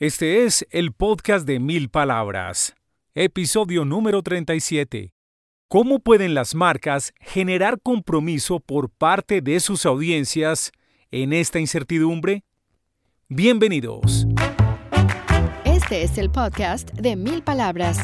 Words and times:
Este 0.00 0.44
es 0.44 0.66
el 0.72 0.92
podcast 0.92 1.46
de 1.46 1.60
Mil 1.60 1.88
Palabras, 1.88 2.74
episodio 3.14 3.84
número 3.84 4.24
37. 4.24 5.12
¿Cómo 5.68 6.00
pueden 6.00 6.34
las 6.34 6.56
marcas 6.56 7.12
generar 7.20 7.78
compromiso 7.80 8.58
por 8.58 8.90
parte 8.90 9.40
de 9.40 9.60
sus 9.60 9.86
audiencias 9.86 10.72
en 11.12 11.32
esta 11.32 11.60
incertidumbre? 11.60 12.42
Bienvenidos. 13.28 14.26
Este 15.64 16.02
es 16.02 16.18
el 16.18 16.28
podcast 16.28 16.90
de 16.94 17.14
Mil 17.14 17.44
Palabras. 17.44 17.98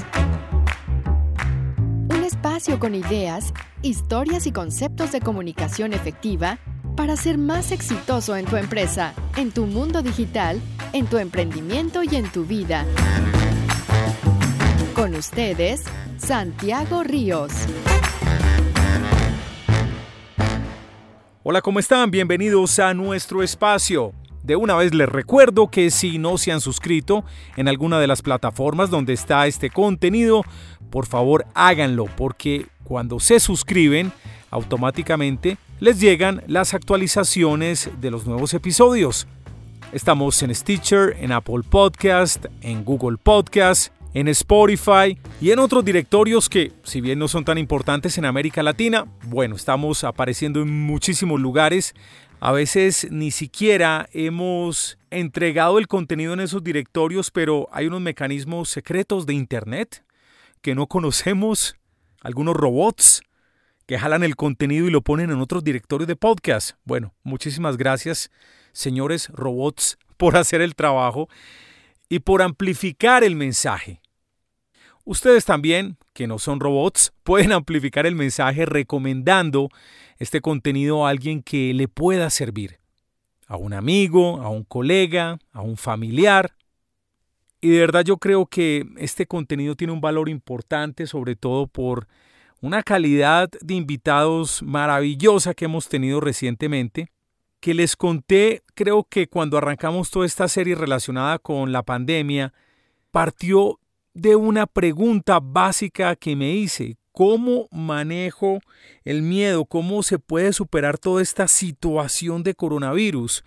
Un 2.09 2.22
espacio 2.22 2.79
con 2.79 2.95
ideas, 2.95 3.52
historias 3.82 4.46
y 4.46 4.52
conceptos 4.52 5.11
de 5.11 5.20
comunicación 5.20 5.93
efectiva 5.93 6.61
para 6.96 7.16
ser 7.16 7.38
más 7.38 7.72
exitoso 7.72 8.36
en 8.36 8.45
tu 8.45 8.57
empresa, 8.57 9.14
en 9.36 9.52
tu 9.52 9.66
mundo 9.66 10.02
digital, 10.02 10.61
en 10.93 11.07
tu 11.07 11.18
emprendimiento 11.18 12.03
y 12.03 12.16
en 12.16 12.30
tu 12.30 12.44
vida. 12.44 12.86
Con 14.94 15.14
ustedes, 15.14 15.85
Santiago 16.18 17.03
Ríos. 17.03 17.53
Hola, 21.43 21.63
¿cómo 21.63 21.79
están? 21.79 22.11
Bienvenidos 22.11 22.79
a 22.79 22.93
nuestro 22.93 23.43
espacio. 23.43 24.13
De 24.43 24.57
una 24.57 24.75
vez 24.75 24.94
les 24.94 25.08
recuerdo 25.08 25.71
que 25.71 25.91
si 25.91 26.18
no 26.18 26.38
se 26.38 26.52
han 26.52 26.61
suscrito 26.61 27.25
en 27.57 27.68
alguna 27.68 27.99
de 28.00 28.07
las 28.07 28.22
plataformas 28.22 28.91
donde 28.91 29.13
está 29.13 29.46
este 29.46 29.71
contenido, 29.71 30.43
por 30.91 31.07
favor 31.07 31.46
háganlo 31.54 32.06
porque 32.16 32.66
cuando 32.84 33.20
se 33.20 33.38
suscriben, 33.38 34.12
automáticamente 34.50 35.56
les 35.78 36.00
llegan 36.00 36.42
las 36.47 36.75
actualizaciones 36.75 37.91
de 38.00 38.11
los 38.11 38.27
nuevos 38.27 38.53
episodios. 38.55 39.27
Estamos 39.92 40.42
en 40.42 40.55
Stitcher, 40.55 41.17
en 41.20 41.33
Apple 41.33 41.62
Podcast, 41.69 42.47
en 42.61 42.84
Google 42.84 43.17
Podcast, 43.17 43.92
en 44.14 44.28
Spotify 44.28 45.19
y 45.41 45.50
en 45.50 45.58
otros 45.58 45.84
directorios 45.84 46.48
que, 46.48 46.72
si 46.83 47.00
bien 47.00 47.19
no 47.19 47.28
son 47.28 47.44
tan 47.44 47.58
importantes 47.58 48.19
en 48.19 48.24
América 48.24 48.62
Latina, 48.62 49.06
bueno, 49.24 49.56
estamos 49.56 50.05
apareciendo 50.05 50.61
en 50.62 50.70
muchísimos 50.86 51.41
lugares. 51.41 51.94
A 52.41 52.52
veces 52.52 53.08
ni 53.11 53.30
siquiera 53.30 54.08
hemos 54.12 54.98
entregado 55.11 55.78
el 55.78 55.89
contenido 55.89 56.33
en 56.33 56.41
esos 56.41 56.62
directorios, 56.62 57.30
pero 57.30 57.69
hay 57.72 57.86
unos 57.86 58.00
mecanismos 58.00 58.70
secretos 58.70 59.27
de 59.27 59.34
Internet 59.34 60.05
que 60.62 60.74
no 60.74 60.86
conocemos, 60.86 61.77
algunos 62.20 62.56
robots 62.56 63.22
que 63.91 63.98
jalan 63.98 64.22
el 64.22 64.36
contenido 64.36 64.86
y 64.86 64.91
lo 64.92 65.00
ponen 65.00 65.33
en 65.33 65.41
otros 65.41 65.64
directorios 65.64 66.06
de 66.06 66.14
podcast. 66.14 66.77
Bueno, 66.84 67.12
muchísimas 67.24 67.77
gracias, 67.77 68.30
señores 68.70 69.30
robots, 69.30 69.98
por 70.16 70.36
hacer 70.36 70.60
el 70.60 70.77
trabajo 70.77 71.28
y 72.08 72.20
por 72.20 72.41
amplificar 72.41 73.24
el 73.24 73.34
mensaje. 73.34 74.00
Ustedes 75.05 75.44
también, 75.44 75.96
que 76.12 76.28
no 76.28 76.38
son 76.38 76.61
robots, 76.61 77.12
pueden 77.24 77.50
amplificar 77.50 78.06
el 78.06 78.14
mensaje 78.14 78.64
recomendando 78.64 79.70
este 80.18 80.41
contenido 80.41 81.05
a 81.05 81.11
alguien 81.11 81.42
que 81.42 81.74
le 81.74 81.88
pueda 81.88 82.30
servir. 82.30 82.78
A 83.48 83.56
un 83.56 83.72
amigo, 83.72 84.41
a 84.41 84.50
un 84.50 84.62
colega, 84.62 85.41
a 85.50 85.62
un 85.62 85.77
familiar. 85.77 86.55
Y 87.61 87.70
de 87.70 87.80
verdad 87.80 88.05
yo 88.05 88.18
creo 88.18 88.46
que 88.46 88.86
este 88.98 89.27
contenido 89.27 89.74
tiene 89.74 89.92
un 89.92 90.00
valor 90.00 90.28
importante, 90.28 91.08
sobre 91.08 91.34
todo 91.34 91.66
por 91.66 92.06
una 92.61 92.83
calidad 92.83 93.48
de 93.61 93.75
invitados 93.75 94.62
maravillosa 94.62 95.55
que 95.55 95.64
hemos 95.64 95.89
tenido 95.89 96.20
recientemente, 96.20 97.11
que 97.61 97.75
les 97.75 97.97
conté, 97.97 98.62
creo 98.75 99.05
que 99.05 99.28
cuando 99.28 99.58
arrancamos 99.58 100.11
toda 100.11 100.27
esta 100.27 100.48
serie 100.48 100.75
relacionada 100.75 101.39
con 101.39 101.72
la 101.72 101.83
pandemia, 101.83 102.52
partió 103.11 103.78
de 104.14 104.36
una 104.36 104.67
pregunta 104.67 105.41
básica 105.41 106.17
que 106.17 106.36
me 106.36 106.52
hice. 106.52 106.97
¿Cómo 107.12 107.69
manejo 107.70 108.61
el 109.05 109.23
miedo? 109.23 109.64
¿Cómo 109.64 110.02
se 110.02 110.18
puede 110.18 110.52
superar 110.52 110.98
toda 110.98 111.23
esta 111.23 111.48
situación 111.48 112.42
de 112.42 112.55
coronavirus? 112.55 113.45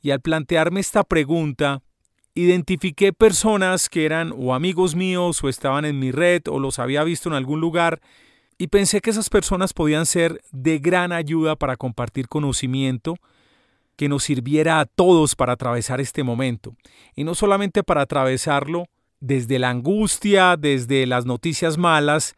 Y 0.00 0.10
al 0.10 0.20
plantearme 0.20 0.80
esta 0.80 1.04
pregunta, 1.04 1.82
identifiqué 2.34 3.12
personas 3.12 3.88
que 3.88 4.04
eran 4.04 4.32
o 4.36 4.54
amigos 4.54 4.94
míos 4.94 5.42
o 5.44 5.48
estaban 5.48 5.84
en 5.84 5.98
mi 5.98 6.10
red 6.10 6.42
o 6.48 6.58
los 6.58 6.78
había 6.78 7.04
visto 7.04 7.28
en 7.28 7.34
algún 7.34 7.60
lugar 7.60 8.00
y 8.64 8.68
pensé 8.68 9.02
que 9.02 9.10
esas 9.10 9.28
personas 9.28 9.74
podían 9.74 10.06
ser 10.06 10.40
de 10.50 10.78
gran 10.78 11.12
ayuda 11.12 11.54
para 11.54 11.76
compartir 11.76 12.28
conocimiento 12.28 13.16
que 13.94 14.08
nos 14.08 14.24
sirviera 14.24 14.80
a 14.80 14.86
todos 14.86 15.36
para 15.36 15.52
atravesar 15.52 16.00
este 16.00 16.22
momento. 16.22 16.74
Y 17.14 17.24
no 17.24 17.34
solamente 17.34 17.82
para 17.82 18.00
atravesarlo 18.00 18.86
desde 19.20 19.58
la 19.58 19.68
angustia, 19.68 20.56
desde 20.56 21.04
las 21.04 21.26
noticias 21.26 21.76
malas, 21.76 22.36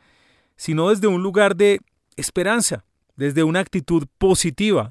sino 0.57 0.91
desde 0.91 1.07
un 1.07 1.23
lugar 1.23 1.55
de 1.55 1.79
esperanza, 2.17 2.85
desde 3.15 3.45
una 3.45 3.61
actitud 3.61 4.09
positiva, 4.19 4.91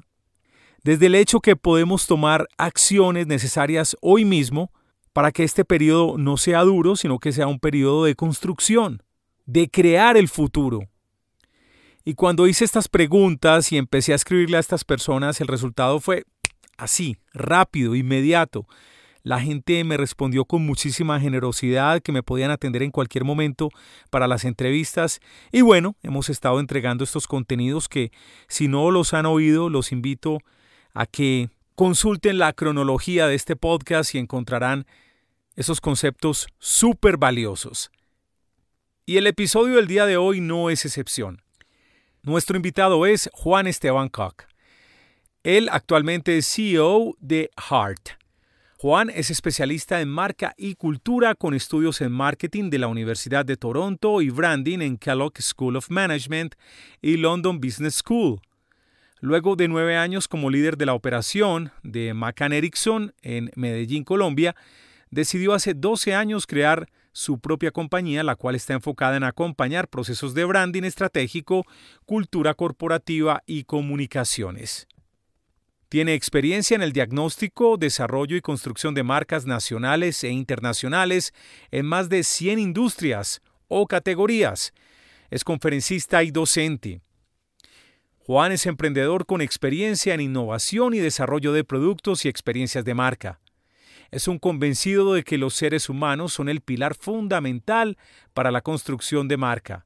desde 0.84 1.04
el 1.04 1.16
hecho 1.16 1.40
que 1.40 1.54
podemos 1.54 2.06
tomar 2.06 2.48
acciones 2.56 3.26
necesarias 3.26 3.94
hoy 4.00 4.24
mismo 4.24 4.72
para 5.12 5.32
que 5.32 5.44
este 5.44 5.66
periodo 5.66 6.16
no 6.16 6.38
sea 6.38 6.62
duro, 6.62 6.96
sino 6.96 7.18
que 7.18 7.32
sea 7.32 7.46
un 7.46 7.60
periodo 7.60 8.04
de 8.04 8.14
construcción, 8.14 9.02
de 9.44 9.68
crear 9.68 10.16
el 10.16 10.28
futuro, 10.28 10.88
y 12.08 12.14
cuando 12.14 12.46
hice 12.46 12.64
estas 12.64 12.86
preguntas 12.86 13.72
y 13.72 13.76
empecé 13.76 14.12
a 14.12 14.14
escribirle 14.14 14.58
a 14.58 14.60
estas 14.60 14.84
personas, 14.84 15.40
el 15.40 15.48
resultado 15.48 15.98
fue 15.98 16.22
así, 16.78 17.16
rápido, 17.34 17.96
inmediato. 17.96 18.64
La 19.24 19.40
gente 19.40 19.82
me 19.82 19.96
respondió 19.96 20.44
con 20.44 20.64
muchísima 20.64 21.18
generosidad 21.18 22.00
que 22.00 22.12
me 22.12 22.22
podían 22.22 22.52
atender 22.52 22.84
en 22.84 22.92
cualquier 22.92 23.24
momento 23.24 23.70
para 24.08 24.28
las 24.28 24.44
entrevistas 24.44 25.18
y 25.50 25.62
bueno, 25.62 25.96
hemos 26.04 26.30
estado 26.30 26.60
entregando 26.60 27.02
estos 27.02 27.26
contenidos 27.26 27.88
que 27.88 28.12
si 28.46 28.68
no 28.68 28.92
los 28.92 29.12
han 29.12 29.26
oído, 29.26 29.68
los 29.68 29.90
invito 29.90 30.38
a 30.94 31.06
que 31.06 31.50
consulten 31.74 32.38
la 32.38 32.52
cronología 32.52 33.26
de 33.26 33.34
este 33.34 33.56
podcast 33.56 34.14
y 34.14 34.18
encontrarán 34.18 34.86
esos 35.56 35.80
conceptos 35.80 36.46
súper 36.60 37.16
valiosos. 37.16 37.90
Y 39.06 39.16
el 39.16 39.26
episodio 39.26 39.74
del 39.74 39.88
día 39.88 40.06
de 40.06 40.16
hoy 40.16 40.40
no 40.40 40.70
es 40.70 40.84
excepción. 40.84 41.42
Nuestro 42.26 42.56
invitado 42.56 43.06
es 43.06 43.30
Juan 43.34 43.68
Esteban 43.68 44.08
Koch. 44.08 44.46
Él 45.44 45.68
actualmente 45.70 46.36
es 46.36 46.52
CEO 46.52 47.14
de 47.20 47.50
Heart. 47.56 48.18
Juan 48.78 49.10
es 49.10 49.30
especialista 49.30 50.00
en 50.00 50.08
marca 50.08 50.52
y 50.58 50.74
cultura 50.74 51.36
con 51.36 51.54
estudios 51.54 52.00
en 52.00 52.10
marketing 52.10 52.68
de 52.68 52.80
la 52.80 52.88
Universidad 52.88 53.44
de 53.44 53.56
Toronto 53.56 54.22
y 54.22 54.30
branding 54.30 54.80
en 54.80 54.98
Kellogg 54.98 55.40
School 55.40 55.76
of 55.76 55.88
Management 55.88 56.56
y 57.00 57.16
London 57.16 57.60
Business 57.60 57.94
School. 57.94 58.40
Luego 59.20 59.54
de 59.54 59.68
nueve 59.68 59.96
años 59.96 60.26
como 60.26 60.50
líder 60.50 60.76
de 60.76 60.86
la 60.86 60.94
operación 60.94 61.70
de 61.84 62.12
McCann 62.12 62.52
Erickson 62.52 63.14
en 63.22 63.52
Medellín, 63.54 64.02
Colombia, 64.02 64.56
decidió 65.12 65.54
hace 65.54 65.74
12 65.74 66.16
años 66.16 66.48
crear 66.48 66.88
su 67.16 67.40
propia 67.40 67.70
compañía, 67.70 68.22
la 68.22 68.36
cual 68.36 68.56
está 68.56 68.74
enfocada 68.74 69.16
en 69.16 69.24
acompañar 69.24 69.88
procesos 69.88 70.34
de 70.34 70.44
branding 70.44 70.82
estratégico, 70.82 71.64
cultura 72.04 72.52
corporativa 72.52 73.42
y 73.46 73.64
comunicaciones. 73.64 74.86
Tiene 75.88 76.12
experiencia 76.12 76.74
en 76.74 76.82
el 76.82 76.92
diagnóstico, 76.92 77.78
desarrollo 77.78 78.36
y 78.36 78.42
construcción 78.42 78.92
de 78.92 79.02
marcas 79.02 79.46
nacionales 79.46 80.22
e 80.24 80.28
internacionales 80.28 81.32
en 81.70 81.86
más 81.86 82.10
de 82.10 82.22
100 82.22 82.58
industrias 82.58 83.40
o 83.66 83.86
categorías. 83.86 84.74
Es 85.30 85.42
conferencista 85.42 86.22
y 86.22 86.30
docente. 86.30 87.00
Juan 88.18 88.52
es 88.52 88.66
emprendedor 88.66 89.24
con 89.24 89.40
experiencia 89.40 90.12
en 90.12 90.20
innovación 90.20 90.92
y 90.92 90.98
desarrollo 90.98 91.54
de 91.54 91.64
productos 91.64 92.26
y 92.26 92.28
experiencias 92.28 92.84
de 92.84 92.92
marca 92.92 93.40
es 94.10 94.28
un 94.28 94.38
convencido 94.38 95.14
de 95.14 95.24
que 95.24 95.38
los 95.38 95.54
seres 95.54 95.88
humanos 95.88 96.32
son 96.32 96.48
el 96.48 96.60
pilar 96.60 96.94
fundamental 96.94 97.98
para 98.34 98.50
la 98.50 98.60
construcción 98.60 99.28
de 99.28 99.36
marca. 99.36 99.84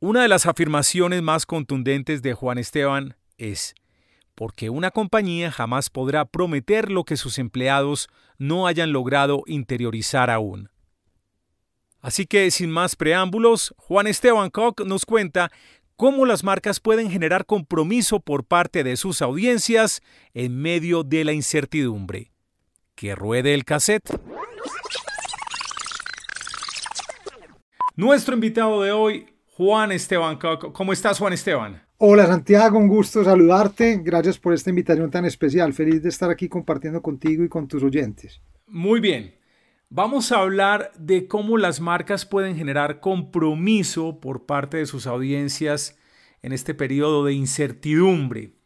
Una 0.00 0.22
de 0.22 0.28
las 0.28 0.46
afirmaciones 0.46 1.22
más 1.22 1.44
contundentes 1.44 2.22
de 2.22 2.34
Juan 2.34 2.58
Esteban 2.58 3.16
es, 3.36 3.74
porque 4.34 4.70
una 4.70 4.90
compañía 4.90 5.50
jamás 5.50 5.90
podrá 5.90 6.24
prometer 6.24 6.90
lo 6.90 7.04
que 7.04 7.16
sus 7.16 7.38
empleados 7.38 8.08
no 8.38 8.66
hayan 8.66 8.92
logrado 8.92 9.42
interiorizar 9.46 10.30
aún. 10.30 10.70
Así 12.00 12.26
que, 12.26 12.48
sin 12.52 12.70
más 12.70 12.94
preámbulos, 12.94 13.74
Juan 13.76 14.06
Esteban 14.06 14.50
Koch 14.50 14.82
nos 14.86 15.04
cuenta 15.04 15.50
cómo 15.96 16.26
las 16.26 16.44
marcas 16.44 16.78
pueden 16.78 17.10
generar 17.10 17.44
compromiso 17.44 18.20
por 18.20 18.44
parte 18.44 18.84
de 18.84 18.96
sus 18.96 19.20
audiencias 19.20 20.00
en 20.32 20.56
medio 20.56 21.02
de 21.02 21.24
la 21.24 21.32
incertidumbre 21.32 22.30
que 22.98 23.14
ruede 23.14 23.54
el 23.54 23.64
cassette. 23.64 24.10
Nuestro 27.94 28.34
invitado 28.34 28.82
de 28.82 28.90
hoy, 28.90 29.26
Juan 29.56 29.92
Esteban. 29.92 30.36
¿Cómo 30.72 30.92
estás, 30.92 31.20
Juan 31.20 31.32
Esteban? 31.32 31.80
Hola 31.98 32.26
Santiago, 32.26 32.76
un 32.76 32.88
gusto 32.88 33.22
saludarte. 33.22 34.00
Gracias 34.02 34.38
por 34.38 34.52
esta 34.52 34.70
invitación 34.70 35.12
tan 35.12 35.24
especial. 35.24 35.72
Feliz 35.72 36.02
de 36.02 36.08
estar 36.08 36.28
aquí 36.28 36.48
compartiendo 36.48 37.00
contigo 37.00 37.44
y 37.44 37.48
con 37.48 37.68
tus 37.68 37.84
oyentes. 37.84 38.40
Muy 38.66 38.98
bien. 38.98 39.36
Vamos 39.90 40.32
a 40.32 40.40
hablar 40.40 40.90
de 40.98 41.28
cómo 41.28 41.56
las 41.56 41.80
marcas 41.80 42.26
pueden 42.26 42.56
generar 42.56 42.98
compromiso 42.98 44.18
por 44.18 44.44
parte 44.44 44.76
de 44.76 44.86
sus 44.86 45.06
audiencias 45.06 45.96
en 46.42 46.52
este 46.52 46.74
periodo 46.74 47.24
de 47.24 47.32
incertidumbre. 47.32 48.57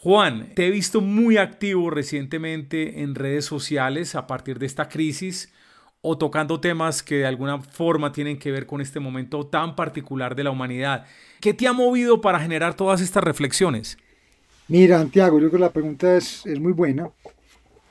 Juan, 0.00 0.54
te 0.54 0.68
he 0.68 0.70
visto 0.70 1.00
muy 1.00 1.38
activo 1.38 1.90
recientemente 1.90 3.02
en 3.02 3.16
redes 3.16 3.44
sociales 3.44 4.14
a 4.14 4.28
partir 4.28 4.60
de 4.60 4.66
esta 4.66 4.88
crisis 4.88 5.52
o 6.02 6.16
tocando 6.16 6.60
temas 6.60 7.02
que 7.02 7.16
de 7.16 7.26
alguna 7.26 7.60
forma 7.60 8.12
tienen 8.12 8.38
que 8.38 8.52
ver 8.52 8.64
con 8.64 8.80
este 8.80 9.00
momento 9.00 9.48
tan 9.48 9.74
particular 9.74 10.36
de 10.36 10.44
la 10.44 10.52
humanidad. 10.52 11.04
¿Qué 11.40 11.52
te 11.52 11.66
ha 11.66 11.72
movido 11.72 12.20
para 12.20 12.38
generar 12.38 12.74
todas 12.74 13.00
estas 13.00 13.24
reflexiones? 13.24 13.98
Mira, 14.68 14.98
Santiago, 14.98 15.40
yo 15.40 15.48
creo 15.48 15.58
que 15.58 15.64
la 15.64 15.72
pregunta 15.72 16.16
es, 16.16 16.46
es 16.46 16.60
muy 16.60 16.72
buena. 16.72 17.10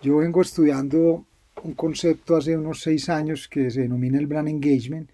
Yo 0.02 0.20
vengo 0.20 0.42
estudiando 0.42 1.26
un 1.62 1.74
concepto 1.74 2.38
hace 2.38 2.58
unos 2.58 2.80
seis 2.80 3.10
años 3.10 3.50
que 3.50 3.70
se 3.70 3.82
denomina 3.82 4.18
el 4.18 4.28
brand 4.28 4.48
engagement 4.48 5.10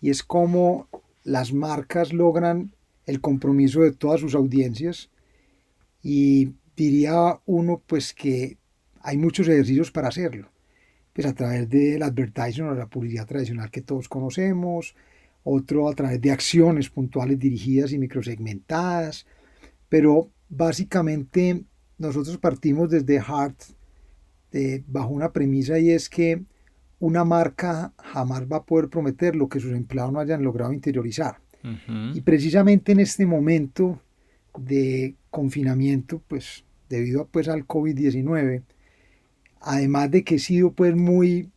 y 0.00 0.10
es 0.10 0.24
cómo 0.24 0.88
las 1.22 1.52
marcas 1.52 2.12
logran 2.12 2.72
el 3.04 3.20
compromiso 3.20 3.82
de 3.82 3.92
todas 3.92 4.20
sus 4.20 4.34
audiencias 4.34 5.08
y 6.08 6.54
diría 6.76 7.40
uno 7.46 7.82
pues 7.84 8.14
que 8.14 8.58
hay 9.00 9.18
muchos 9.18 9.48
ejercicios 9.48 9.90
para 9.90 10.06
hacerlo 10.06 10.48
pues 11.12 11.26
a 11.26 11.34
través 11.34 11.68
del 11.68 12.00
advertising 12.00 12.62
o 12.62 12.74
la 12.74 12.86
publicidad 12.86 13.26
tradicional 13.26 13.72
que 13.72 13.80
todos 13.80 14.08
conocemos, 14.08 14.94
otro 15.42 15.88
a 15.88 15.94
través 15.94 16.20
de 16.20 16.30
acciones 16.30 16.90
puntuales 16.90 17.40
dirigidas 17.40 17.90
y 17.90 17.98
microsegmentadas, 17.98 19.26
pero 19.88 20.30
básicamente 20.48 21.64
nosotros 21.98 22.38
partimos 22.38 22.88
desde 22.88 23.18
Hart 23.18 23.58
bajo 24.86 25.08
una 25.08 25.32
premisa 25.32 25.78
y 25.80 25.90
es 25.90 26.08
que 26.08 26.44
una 27.00 27.24
marca 27.24 27.92
jamás 27.98 28.44
va 28.44 28.58
a 28.58 28.64
poder 28.64 28.88
prometer 28.88 29.34
lo 29.34 29.48
que 29.48 29.58
sus 29.58 29.72
empleados 29.72 30.12
no 30.12 30.20
hayan 30.20 30.44
logrado 30.44 30.72
interiorizar. 30.72 31.40
Y 32.14 32.20
precisamente 32.20 32.92
en 32.92 33.00
este 33.00 33.26
momento 33.26 34.00
de 34.58 35.14
confinamiento, 35.30 36.22
pues 36.28 36.64
debido 36.88 37.26
pues, 37.26 37.48
al 37.48 37.66
COVID-19, 37.66 38.62
además 39.60 40.10
de 40.10 40.24
que 40.24 40.36
he 40.36 40.38
sido 40.38 40.72
pues 40.72 40.94
muy 40.94 41.50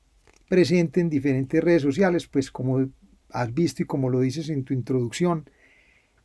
presente 0.47 0.99
en 0.99 1.09
diferentes 1.09 1.63
redes 1.63 1.83
sociales, 1.83 2.27
pues 2.27 2.51
como 2.51 2.89
has 3.31 3.53
visto 3.53 3.83
y 3.83 3.85
como 3.85 4.09
lo 4.09 4.19
dices 4.19 4.49
en 4.49 4.63
tu 4.63 4.73
introducción, 4.73 5.49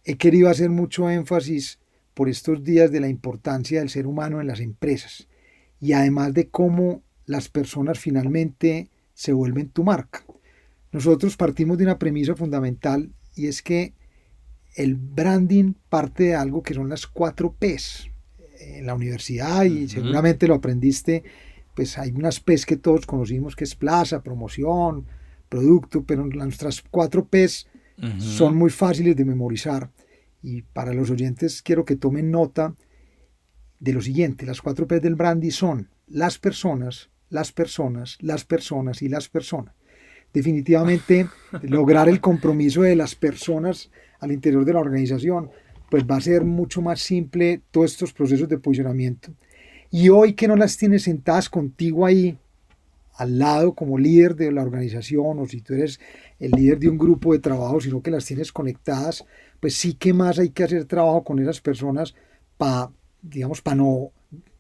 he 0.04 0.16
querido 0.16 0.48
hacer 0.48 0.70
mucho 0.70 1.10
énfasis 1.10 1.78
por 2.14 2.28
estos 2.28 2.64
días 2.64 2.90
de 2.90 3.00
la 3.00 3.08
importancia 3.08 3.80
del 3.80 3.90
ser 3.90 4.06
humano 4.06 4.40
en 4.40 4.46
las 4.46 4.60
empresas 4.60 5.28
y 5.80 5.92
además 5.92 6.32
de 6.32 6.48
cómo 6.48 7.02
las 7.26 7.48
personas 7.48 7.98
finalmente 7.98 8.88
se 9.12 9.32
vuelven 9.32 9.68
tu 9.68 9.84
marca. 9.84 10.24
Nosotros 10.92 11.36
partimos 11.36 11.76
de 11.76 11.84
una 11.84 11.98
premisa 11.98 12.34
fundamental 12.34 13.10
y 13.34 13.48
es 13.48 13.62
que 13.62 13.94
el 14.74 14.96
branding 14.96 15.74
parte 15.88 16.24
de 16.24 16.34
algo 16.34 16.62
que 16.62 16.74
son 16.74 16.88
las 16.88 17.06
cuatro 17.06 17.54
P's. 17.58 18.10
En 18.60 18.86
la 18.86 18.94
universidad, 18.94 19.64
y 19.64 19.88
seguramente 19.88 20.48
lo 20.48 20.54
aprendiste 20.54 21.22
pues 21.74 21.98
hay 21.98 22.12
unas 22.12 22.40
P's 22.40 22.66
que 22.66 22.76
todos 22.76 23.06
conocimos 23.06 23.56
que 23.56 23.64
es 23.64 23.74
plaza, 23.74 24.22
promoción, 24.22 25.06
producto, 25.48 26.04
pero 26.04 26.24
nuestras 26.24 26.82
cuatro 26.82 27.26
P's 27.26 27.66
son 28.18 28.56
muy 28.56 28.70
fáciles 28.70 29.14
de 29.16 29.24
memorizar. 29.24 29.90
Y 30.42 30.62
para 30.62 30.92
los 30.92 31.10
oyentes 31.10 31.62
quiero 31.62 31.84
que 31.84 31.96
tomen 31.96 32.30
nota 32.30 32.74
de 33.78 33.92
lo 33.92 34.02
siguiente. 34.02 34.46
Las 34.46 34.62
cuatro 34.62 34.86
P's 34.86 35.02
del 35.02 35.14
brandy 35.14 35.50
son 35.50 35.90
las 36.06 36.38
personas, 36.38 37.10
las 37.28 37.52
personas, 37.52 38.18
las 38.20 38.44
personas 38.44 39.02
y 39.02 39.08
las 39.08 39.28
personas. 39.28 39.74
Definitivamente 40.32 41.28
lograr 41.62 42.08
el 42.08 42.20
compromiso 42.20 42.82
de 42.82 42.96
las 42.96 43.14
personas 43.14 43.90
al 44.24 44.32
interior 44.32 44.64
de 44.64 44.72
la 44.72 44.80
organización, 44.80 45.50
pues 45.90 46.04
va 46.04 46.16
a 46.16 46.20
ser 46.20 46.44
mucho 46.44 46.82
más 46.82 47.00
simple 47.00 47.60
todos 47.70 47.92
estos 47.92 48.12
procesos 48.12 48.48
de 48.48 48.58
posicionamiento 48.58 49.32
y 49.90 50.08
hoy 50.08 50.32
que 50.32 50.48
no 50.48 50.56
las 50.56 50.76
tienes 50.76 51.04
sentadas 51.04 51.48
contigo 51.48 52.04
ahí, 52.04 52.36
al 53.14 53.38
lado 53.38 53.74
como 53.74 53.96
líder 53.96 54.34
de 54.34 54.50
la 54.50 54.62
organización 54.62 55.38
o 55.38 55.46
si 55.46 55.60
tú 55.60 55.74
eres 55.74 56.00
el 56.40 56.50
líder 56.50 56.80
de 56.80 56.88
un 56.88 56.98
grupo 56.98 57.32
de 57.32 57.38
trabajo, 57.38 57.80
sino 57.80 58.02
que 58.02 58.10
las 58.10 58.24
tienes 58.24 58.50
conectadas, 58.50 59.24
pues 59.60 59.76
sí 59.76 59.94
que 59.94 60.12
más 60.12 60.40
hay 60.40 60.48
que 60.50 60.64
hacer 60.64 60.84
trabajo 60.86 61.22
con 61.22 61.38
esas 61.38 61.60
personas 61.60 62.16
para, 62.56 62.90
digamos, 63.22 63.62
para 63.62 63.76
no 63.76 64.10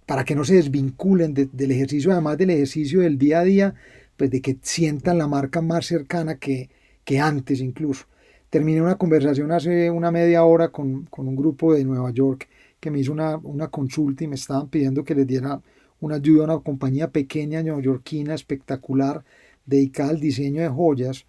para 0.06 0.24
que 0.24 0.36
no 0.36 0.44
se 0.44 0.54
desvinculen 0.54 1.34
del 1.34 1.70
ejercicio, 1.72 2.12
además 2.12 2.38
del 2.38 2.50
ejercicio 2.50 3.00
del 3.00 3.18
día 3.18 3.40
a 3.40 3.44
día, 3.44 3.74
pues 4.16 4.30
de 4.30 4.40
que 4.40 4.56
sientan 4.62 5.18
la 5.18 5.26
marca 5.26 5.62
más 5.62 5.86
cercana 5.86 6.36
que, 6.36 6.70
que 7.04 7.18
antes 7.18 7.60
incluso. 7.60 8.04
Terminé 8.54 8.80
una 8.80 8.94
conversación 8.94 9.50
hace 9.50 9.90
una 9.90 10.12
media 10.12 10.44
hora 10.44 10.68
con, 10.68 11.06
con 11.06 11.26
un 11.26 11.34
grupo 11.34 11.74
de 11.74 11.84
Nueva 11.84 12.12
York 12.12 12.48
que 12.78 12.88
me 12.88 13.00
hizo 13.00 13.10
una, 13.10 13.36
una 13.38 13.66
consulta 13.66 14.22
y 14.22 14.28
me 14.28 14.36
estaban 14.36 14.68
pidiendo 14.68 15.02
que 15.02 15.16
les 15.16 15.26
diera 15.26 15.60
una 15.98 16.14
ayuda 16.14 16.42
a 16.42 16.44
una 16.44 16.58
compañía 16.60 17.10
pequeña 17.10 17.64
neoyorquina 17.64 18.32
espectacular 18.32 19.24
dedicada 19.66 20.10
al 20.10 20.20
diseño 20.20 20.62
de 20.62 20.68
joyas 20.68 21.26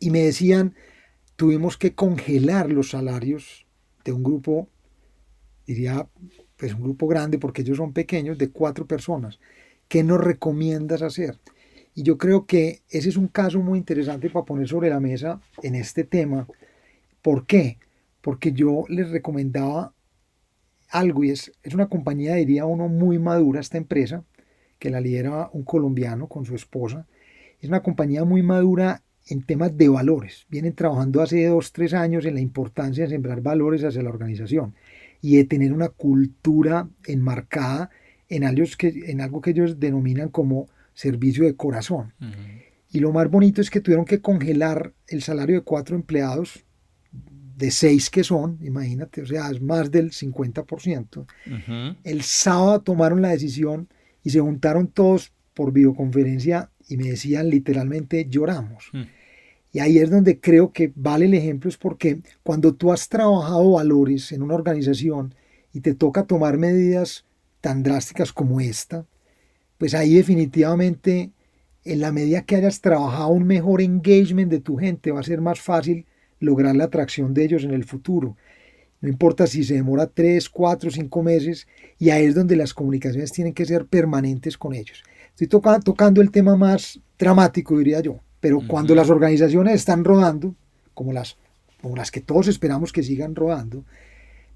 y 0.00 0.10
me 0.10 0.18
decían 0.18 0.74
tuvimos 1.36 1.78
que 1.78 1.94
congelar 1.94 2.70
los 2.70 2.90
salarios 2.90 3.64
de 4.04 4.12
un 4.12 4.22
grupo 4.22 4.68
diría 5.66 6.06
pues 6.58 6.74
un 6.74 6.82
grupo 6.82 7.06
grande 7.06 7.38
porque 7.38 7.62
ellos 7.62 7.78
son 7.78 7.94
pequeños 7.94 8.36
de 8.36 8.50
cuatro 8.50 8.86
personas 8.86 9.40
¿qué 9.88 10.04
nos 10.04 10.20
recomiendas 10.20 11.00
hacer? 11.00 11.38
Y 11.94 12.02
yo 12.02 12.18
creo 12.18 12.46
que 12.46 12.82
ese 12.90 13.08
es 13.08 13.16
un 13.16 13.28
caso 13.28 13.60
muy 13.60 13.78
interesante 13.78 14.30
para 14.30 14.44
poner 14.44 14.68
sobre 14.68 14.90
la 14.90 15.00
mesa 15.00 15.40
en 15.62 15.74
este 15.74 16.04
tema 16.04 16.46
¿por 17.22 17.46
qué? 17.46 17.78
porque 18.24 18.52
yo 18.52 18.84
les 18.88 19.10
recomendaba 19.10 19.92
algo 20.88 21.24
y 21.24 21.30
es, 21.30 21.52
es 21.62 21.74
una 21.74 21.88
compañía, 21.88 22.36
diría 22.36 22.64
uno, 22.64 22.88
muy 22.88 23.18
madura 23.18 23.60
esta 23.60 23.76
empresa, 23.76 24.24
que 24.78 24.88
la 24.88 25.00
lidera 25.00 25.50
un 25.52 25.62
colombiano 25.62 26.26
con 26.26 26.46
su 26.46 26.54
esposa. 26.54 27.06
Es 27.60 27.68
una 27.68 27.82
compañía 27.82 28.24
muy 28.24 28.42
madura 28.42 29.02
en 29.26 29.42
temas 29.42 29.76
de 29.76 29.88
valores. 29.88 30.46
Vienen 30.48 30.74
trabajando 30.74 31.20
hace 31.20 31.46
dos, 31.46 31.72
tres 31.72 31.92
años 31.92 32.24
en 32.24 32.34
la 32.34 32.40
importancia 32.40 33.04
de 33.04 33.10
sembrar 33.10 33.42
valores 33.42 33.84
hacia 33.84 34.02
la 34.02 34.10
organización 34.10 34.74
y 35.20 35.36
de 35.36 35.44
tener 35.44 35.72
una 35.72 35.90
cultura 35.90 36.88
enmarcada 37.06 37.90
en 38.28 38.44
algo 38.44 38.64
que, 38.78 38.88
en 39.06 39.20
algo 39.20 39.42
que 39.42 39.50
ellos 39.50 39.80
denominan 39.80 40.30
como 40.30 40.68
servicio 40.94 41.44
de 41.44 41.56
corazón. 41.56 42.14
Y 42.90 43.00
lo 43.00 43.12
más 43.12 43.28
bonito 43.28 43.60
es 43.60 43.70
que 43.70 43.80
tuvieron 43.80 44.04
que 44.04 44.20
congelar 44.20 44.94
el 45.08 45.22
salario 45.22 45.56
de 45.56 45.62
cuatro 45.62 45.96
empleados 45.96 46.64
de 47.56 47.70
seis 47.70 48.10
que 48.10 48.24
son, 48.24 48.58
imagínate, 48.62 49.22
o 49.22 49.26
sea, 49.26 49.50
es 49.50 49.60
más 49.60 49.90
del 49.90 50.10
50%. 50.10 51.26
El 52.02 52.22
sábado 52.22 52.80
tomaron 52.82 53.22
la 53.22 53.30
decisión 53.30 53.88
y 54.22 54.30
se 54.30 54.40
juntaron 54.40 54.88
todos 54.88 55.32
por 55.54 55.72
videoconferencia 55.72 56.70
y 56.88 56.96
me 56.96 57.10
decían 57.10 57.48
literalmente 57.48 58.26
lloramos. 58.28 58.90
Mm. 58.92 59.02
Y 59.72 59.80
ahí 59.80 59.98
es 59.98 60.10
donde 60.10 60.40
creo 60.40 60.72
que 60.72 60.92
vale 60.94 61.26
el 61.26 61.34
ejemplo, 61.34 61.68
es 61.68 61.76
porque 61.76 62.20
cuando 62.42 62.74
tú 62.74 62.92
has 62.92 63.08
trabajado 63.08 63.72
valores 63.72 64.30
en 64.30 64.42
una 64.42 64.54
organización 64.54 65.34
y 65.72 65.80
te 65.80 65.94
toca 65.94 66.24
tomar 66.24 66.58
medidas 66.58 67.24
tan 67.60 67.82
drásticas 67.82 68.32
como 68.32 68.60
esta, 68.60 69.04
pues 69.78 69.94
ahí 69.94 70.14
definitivamente 70.14 71.32
en 71.84 72.00
la 72.00 72.12
medida 72.12 72.42
que 72.42 72.56
hayas 72.56 72.80
trabajado 72.80 73.28
un 73.28 73.46
mejor 73.46 73.82
engagement 73.82 74.50
de 74.50 74.60
tu 74.60 74.76
gente 74.76 75.10
va 75.10 75.20
a 75.20 75.24
ser 75.24 75.40
más 75.40 75.60
fácil 75.60 76.06
lograr 76.40 76.74
la 76.74 76.84
atracción 76.84 77.34
de 77.34 77.44
ellos 77.44 77.64
en 77.64 77.72
el 77.72 77.84
futuro. 77.84 78.36
No 79.00 79.08
importa 79.08 79.46
si 79.46 79.64
se 79.64 79.74
demora 79.74 80.06
tres, 80.06 80.48
cuatro, 80.48 80.90
cinco 80.90 81.22
meses, 81.22 81.66
y 81.98 82.10
ahí 82.10 82.24
es 82.24 82.34
donde 82.34 82.56
las 82.56 82.72
comunicaciones 82.72 83.32
tienen 83.32 83.52
que 83.52 83.66
ser 83.66 83.86
permanentes 83.86 84.56
con 84.56 84.74
ellos. 84.74 85.02
Estoy 85.36 85.48
tocando 85.84 86.22
el 86.22 86.30
tema 86.30 86.56
más 86.56 87.00
dramático, 87.18 87.76
diría 87.76 88.00
yo, 88.00 88.20
pero 88.40 88.60
cuando 88.66 88.94
las 88.94 89.10
organizaciones 89.10 89.74
están 89.74 90.04
rodando, 90.04 90.54
como 90.94 91.12
las, 91.12 91.36
como 91.82 91.96
las 91.96 92.10
que 92.10 92.20
todos 92.20 92.48
esperamos 92.48 92.92
que 92.92 93.02
sigan 93.02 93.34
rodando, 93.34 93.84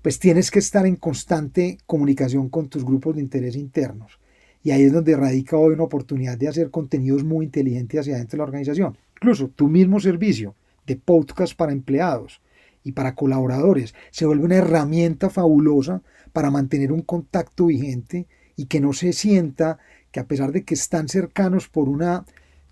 pues 0.01 0.19
tienes 0.19 0.51
que 0.51 0.61
estar 0.61 0.87
en 0.87 0.97
constante 0.97 1.79
comunicación 1.85 2.49
con 2.49 2.69
tus 2.69 2.85
grupos 2.85 3.17
de 3.17 3.23
interés 3.23 3.57
internos. 3.57 4.19
Y 4.63 4.71
ahí 4.71 4.83
es 4.83 4.93
donde 4.93 5.17
radica 5.17 5.57
hoy 5.57 5.75
una 5.75 5.85
oportunidad 5.85 6.37
de 6.37 6.49
hacer 6.49 6.71
contenidos 6.71 7.25
muy 7.25 7.47
inteligentes 7.47 8.01
hacia 8.01 8.17
adentro 8.17 8.37
de 8.37 8.39
la 8.39 8.45
organización. 8.45 8.99
Incluso 9.17 9.49
tu 9.49 9.69
mismo 9.69 10.01
servicio 10.01 10.55
de 10.87 10.97
podcast 10.97 11.55
para 11.55 11.73
empleados 11.73 12.41
y 12.83 12.93
para 12.93 13.15
colaboradores. 13.15 13.95
Se 14.11 14.27
vuelve 14.27 14.45
una 14.45 14.57
herramienta 14.57 15.31
fabulosa 15.31 16.03
para 16.33 16.51
mantener 16.51 16.93
un 16.93 17.03
contacto 17.03 17.67
vigente 17.67 18.27
y 18.57 18.67
que 18.67 18.81
no 18.81 18.93
se 18.93 19.13
sienta 19.13 19.79
que 20.11 20.21
a 20.21 20.27
pesar 20.27 20.53
de 20.53 20.65
que 20.65 20.75
están 20.75 21.09
cercanos 21.09 21.69
por 21.69 21.89
una, 21.89 22.25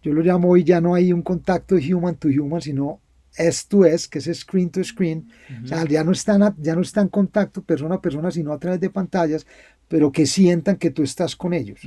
yo 0.02 0.12
lo 0.12 0.22
llamo 0.22 0.48
hoy 0.48 0.64
ya 0.64 0.80
no 0.80 0.94
hay 0.94 1.12
un 1.12 1.22
contacto 1.22 1.76
human 1.76 2.16
to 2.16 2.28
human, 2.28 2.60
sino 2.60 3.00
es 3.36 3.68
to 3.68 3.84
es, 3.84 4.08
que 4.08 4.18
es 4.18 4.30
screen 4.38 4.70
to 4.70 4.82
screen, 4.82 5.28
o 5.62 5.66
sea, 5.66 5.84
ya 5.84 6.02
no, 6.02 6.12
están, 6.12 6.54
ya 6.58 6.74
no 6.74 6.80
está 6.80 7.02
en 7.02 7.08
contacto 7.08 7.62
persona 7.62 7.96
a 7.96 8.00
persona, 8.00 8.30
sino 8.30 8.52
a 8.52 8.58
través 8.58 8.80
de 8.80 8.88
pantallas, 8.88 9.46
pero 9.88 10.12
que 10.12 10.26
sientan 10.26 10.76
que 10.76 10.90
tú 10.90 11.02
estás 11.02 11.36
con 11.36 11.54
ellos. 11.54 11.80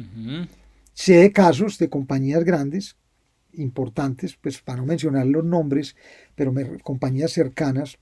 Sé 0.94 1.14
de 1.16 1.32
casos 1.32 1.78
de 1.78 1.90
compañías 1.90 2.44
grandes, 2.44 2.96
importantes, 3.54 4.38
pues 4.40 4.60
para 4.62 4.80
no 4.80 4.86
mencionar 4.86 5.26
los 5.26 5.44
nombres, 5.44 5.96
pero 6.36 6.54
compañías 6.84 7.32
cercanas, 7.32 7.98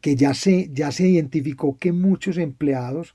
que 0.00 0.16
ya 0.16 0.34
se, 0.34 0.70
ya 0.72 0.92
se 0.92 1.08
identificó 1.08 1.78
que 1.78 1.92
muchos 1.92 2.36
empleados, 2.38 3.14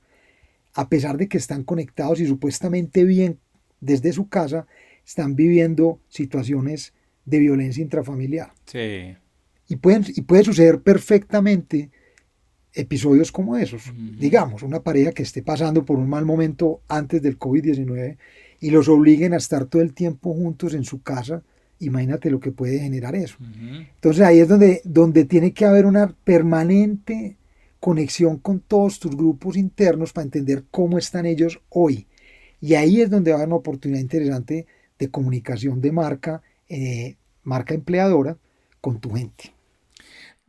a 0.74 0.89
pesar 0.89 1.17
de 1.17 1.27
que 1.27 1.38
están 1.38 1.63
conectados 1.63 2.20
y 2.20 2.27
supuestamente 2.27 3.03
bien 3.03 3.39
desde 3.79 4.13
su 4.13 4.29
casa, 4.29 4.65
están 5.05 5.36
viviendo 5.36 6.00
situaciones 6.10 6.93
de 7.25 7.39
violencia 7.39 7.84
intrafamiliar. 7.84 8.53
Sí. 8.65 9.15
Y, 9.67 9.75
pueden, 9.77 10.05
y 10.08 10.22
puede 10.22 10.43
suceder 10.43 10.82
perfectamente 10.82 11.91
episodios 12.73 13.31
como 13.31 13.57
esos. 13.57 13.93
Digamos, 14.19 14.63
una 14.63 14.81
pareja 14.81 15.11
que 15.11 15.23
esté 15.23 15.41
pasando 15.41 15.85
por 15.85 15.97
un 15.97 16.09
mal 16.09 16.25
momento 16.25 16.81
antes 16.87 17.21
del 17.21 17.37
COVID-19 17.37 18.17
y 18.59 18.69
los 18.71 18.87
obliguen 18.87 19.33
a 19.33 19.37
estar 19.37 19.65
todo 19.65 19.81
el 19.81 19.93
tiempo 19.93 20.33
juntos 20.33 20.73
en 20.73 20.83
su 20.83 21.01
casa, 21.01 21.43
imagínate 21.79 22.31
lo 22.31 22.39
que 22.39 22.51
puede 22.51 22.79
generar 22.79 23.15
eso. 23.15 23.37
Entonces 23.95 24.23
ahí 24.23 24.39
es 24.39 24.47
donde, 24.47 24.81
donde 24.85 25.25
tiene 25.25 25.53
que 25.53 25.65
haber 25.65 25.85
una 25.85 26.15
permanente 26.23 27.37
conexión 27.79 28.37
con 28.37 28.61
todos 28.61 28.99
tus 28.99 29.15
grupos 29.15 29.57
internos 29.57 30.13
para 30.13 30.23
entender 30.23 30.63
cómo 30.71 30.97
están 30.97 31.25
ellos 31.25 31.59
hoy. 31.69 32.07
Y 32.61 32.75
ahí 32.75 33.01
es 33.01 33.09
donde 33.09 33.31
va 33.31 33.35
a 33.35 33.39
haber 33.39 33.49
una 33.49 33.57
oportunidad 33.57 33.99
interesante 33.99 34.65
de 34.97 35.09
comunicación 35.09 35.81
de 35.81 35.91
marca, 35.91 36.41
eh, 36.69 37.17
marca 37.43 37.73
empleadora, 37.73 38.37
con 38.79 38.99
tu 38.99 39.11
gente. 39.11 39.53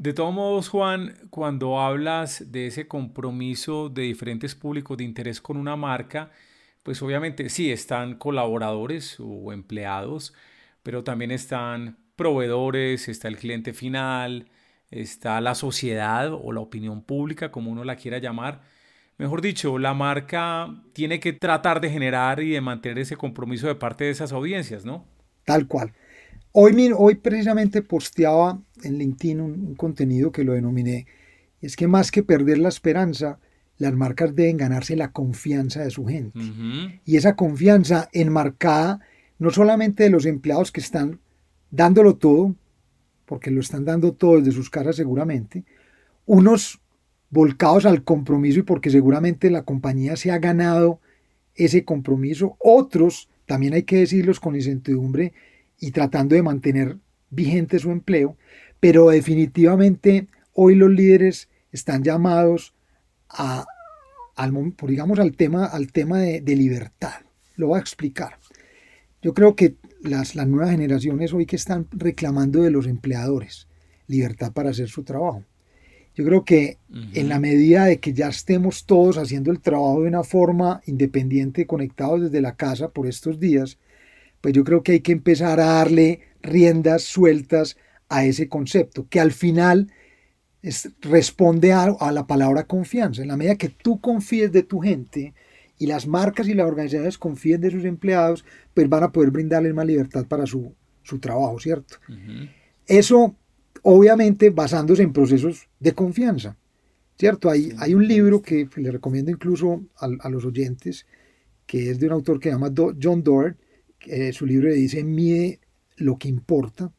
De 0.05 0.13
todos 0.13 0.35
modos, 0.35 0.69
Juan, 0.69 1.15
cuando 1.31 1.81
hablas 1.81 2.53
de 2.53 2.67
ese 2.67 2.87
compromiso 2.87 3.89
de 3.89 4.03
diferentes 4.03 4.55
públicos 4.55 4.99
de 4.99 5.05
interés 5.05 5.41
con 5.41 5.57
una 5.57 5.77
marca, 5.77 6.31
pues 6.83 7.01
obviamente 7.01 7.49
sí 7.49 7.73
están 7.73 8.17
colaboradores 8.17 9.17
o 9.19 9.51
empleados, 9.51 10.35
pero 10.83 11.05
también 11.05 11.31
están 11.31 11.97
proveedores, 12.17 13.09
está 13.09 13.29
el 13.29 13.39
cliente 13.39 13.73
final, 13.73 14.51
está 14.91 15.41
la 15.41 15.55
sociedad 15.55 16.35
o 16.35 16.53
la 16.53 16.61
opinión 16.61 17.01
pública, 17.01 17.51
como 17.51 17.71
uno 17.71 17.83
la 17.83 17.97
quiera 17.97 18.19
llamar. 18.19 18.61
Mejor 19.17 19.41
dicho, 19.41 19.79
la 19.79 19.95
marca 19.95 20.83
tiene 20.93 21.19
que 21.19 21.33
tratar 21.33 21.81
de 21.81 21.89
generar 21.89 22.41
y 22.43 22.51
de 22.51 22.61
mantener 22.61 22.99
ese 22.99 23.17
compromiso 23.17 23.69
de 23.69 23.77
parte 23.77 24.05
de 24.05 24.11
esas 24.11 24.33
audiencias, 24.33 24.85
¿no? 24.85 25.07
Tal 25.47 25.67
cual. 25.67 25.95
Hoy, 26.57 26.93
hoy 26.97 27.17
precisamente 27.17 27.83
posteaba 27.83 28.61
en 28.85 28.99
LinkedIn 28.99 29.41
un, 29.41 29.75
contenido 29.75 30.33
que 30.33 30.45
lo 30.45 30.53
denominé, 30.53 31.07
es 31.61 31.77
que 31.77 31.89
más 31.89 32.11
que 32.11 32.23
perder 32.23 32.59
la 32.59 32.69
esperanza, 32.69 33.39
las 33.79 33.95
marcas 33.95 34.35
deben 34.35 34.57
ganarse 34.57 34.97
la 34.97 35.13
confianza 35.13 35.83
de 35.83 35.91
su 35.91 36.07
gente. 36.07 36.39
Y 37.05 37.17
esa 37.17 37.35
confianza 37.35 38.09
enmarcada 38.13 39.01
no 39.39 39.51
solamente 39.51 40.05
de 40.05 40.11
los 40.11 40.27
empleados 40.27 40.71
que 40.71 40.81
están 40.81 41.21
dándolo 41.71 42.17
todo, 42.17 42.55
porque 43.27 43.51
lo 43.51 43.61
están 43.61 43.85
dando 43.85 44.13
todo 44.13 44.39
desde 44.39 44.53
sus 44.53 44.71
casas 44.71 44.97
seguramente, 44.97 45.65
unos 46.27 46.81
volcados 47.31 47.85
al 47.85 48.05
compromiso 48.05 48.61
y 48.61 48.63
porque 48.63 48.91
seguramente 48.91 49.51
la 49.51 49.65
compañía 49.65 50.17
se 50.17 50.31
ha 50.31 50.39
ganado 50.39 51.01
ese 51.55 51.85
compromiso, 51.85 52.57
otros, 52.61 53.29
también 53.47 53.75
hay 53.75 53.83
que 53.83 53.99
decirlos 53.99 54.41
con 54.41 54.55
incertidumbre, 54.55 55.33
y 55.81 55.91
tratando 55.91 56.35
de 56.35 56.43
mantener 56.43 56.97
vigente 57.31 57.79
su 57.79 57.91
empleo, 57.91 58.37
pero 58.85 59.09
definitivamente 59.09 60.29
hoy 60.53 60.75
los 60.75 60.91
líderes 60.91 61.49
están 61.73 62.03
llamados 62.03 62.75
a, 63.31 63.65
al, 64.37 64.53
digamos, 64.87 65.19
al 65.19 65.35
tema, 65.35 65.65
al 65.65 65.91
tema 65.91 66.19
de, 66.19 66.43
libertad. 66.55 67.23
Lo 67.57 67.69
voy 67.69 67.79
a 67.79 67.81
explicar. 67.81 68.39
Yo 69.23 69.33
creo 69.33 69.57
que 69.57 69.77
las, 70.03 70.35
las 70.35 70.47
nuevas 70.47 70.71
generaciones 70.71 71.33
hoy 71.33 71.47
que 71.47 71.57
están 71.57 71.87
reclamando 71.93 72.61
de 72.61 72.71
los 72.71 72.87
empleadores 72.87 73.69
libertad 74.07 74.53
para 74.53 74.69
hacer 74.69 74.91
su 74.91 75.03
trabajo. 75.03 75.43
Yo 76.15 76.27
creo 76.27 76.45
que 76.45 76.77
en 77.15 77.31
la 77.31 77.41
medida 77.41 77.87
de 77.87 78.01
que 78.01 78.13
ya 78.13 78.29
estemos 78.29 78.85
todos 78.85 79.17
haciendo 79.17 79.51
el 79.51 79.61
trabajo 79.61 80.03
de 80.03 80.09
una 80.09 80.25
forma 80.25 80.83
independiente, 80.85 81.67
conectados 81.67 82.21
desde 82.21 82.43
la 82.43 82.55
casa 82.55 82.91
por 82.91 83.07
estos 83.07 83.41
días, 83.41 83.79
pues 84.43 84.53
yo 84.53 84.63
creo 84.63 84.83
que 84.83 84.93
hay 84.93 85.01
que 85.01 85.13
empezar 85.13 85.59
a 85.59 85.77
darle 85.77 86.21
riendas 86.43 87.05
sueltas 87.05 87.79
a 88.09 88.25
ese 88.25 88.49
concepto, 88.49 89.07
que 89.09 89.21
al 89.21 89.33
final 89.33 89.93
responde 91.01 91.73
a, 91.73 91.85
a, 91.85 92.13
la 92.13 92.27
palabra 92.27 92.67
confianza. 92.67 93.23
En 93.23 93.29
la 93.29 93.37
medida 93.37 93.57
que 93.57 93.69
tú 93.69 94.01
confíes 94.01 94.51
de 94.53 94.63
tu 94.63 94.81
gente 94.81 95.35
y 95.79 95.87
las 95.87 96.07
marcas 96.07 96.49
y 96.49 96.55
las 96.55 96.67
organizaciones 96.67 97.19
confíen 97.19 97.61
de 97.61 97.71
sus 97.71 97.85
empleados, 97.85 98.45
pues 98.73 98.89
van 98.89 99.03
a 99.03 99.13
poder 99.13 99.31
brindarles 99.31 99.75
más 99.75 99.87
libertad 99.87 100.27
para 100.27 100.47
su, 100.47 100.75
su 101.03 101.19
trabajo, 101.19 101.59
¿cierto? 101.59 101.97
Eso, 102.87 103.37
obviamente, 103.83 104.51
basándose 104.51 105.03
en 105.03 105.13
procesos 105.13 105.69
de 105.81 105.93
confianza, 105.93 106.57
¿cierto? 107.19 107.51
Hay, 107.51 107.73
hay 107.79 107.95
un 107.95 108.07
libro 108.07 108.41
que 108.41 108.69
le 108.77 108.91
recomiendo 108.91 109.31
incluso 109.31 109.85
a, 109.97 110.09
a, 110.21 110.29
los 110.31 110.45
oyentes, 110.45 111.07
que 111.67 111.91
es 111.91 111.99
de 111.99 112.07
un 112.07 112.13
autor 112.13 112.41
que 112.41 112.49
se 112.49 112.55
llama 112.55 112.73
John 113.01 113.23
Doerr, 113.23 113.57
eh, 114.07 114.33
su 114.33 114.47
libro 114.47 114.69
le 114.69 114.75
dice 114.75 115.03
mide 115.03 115.61
lo 115.97 116.19
que 116.19 116.29
importa. 116.29 116.93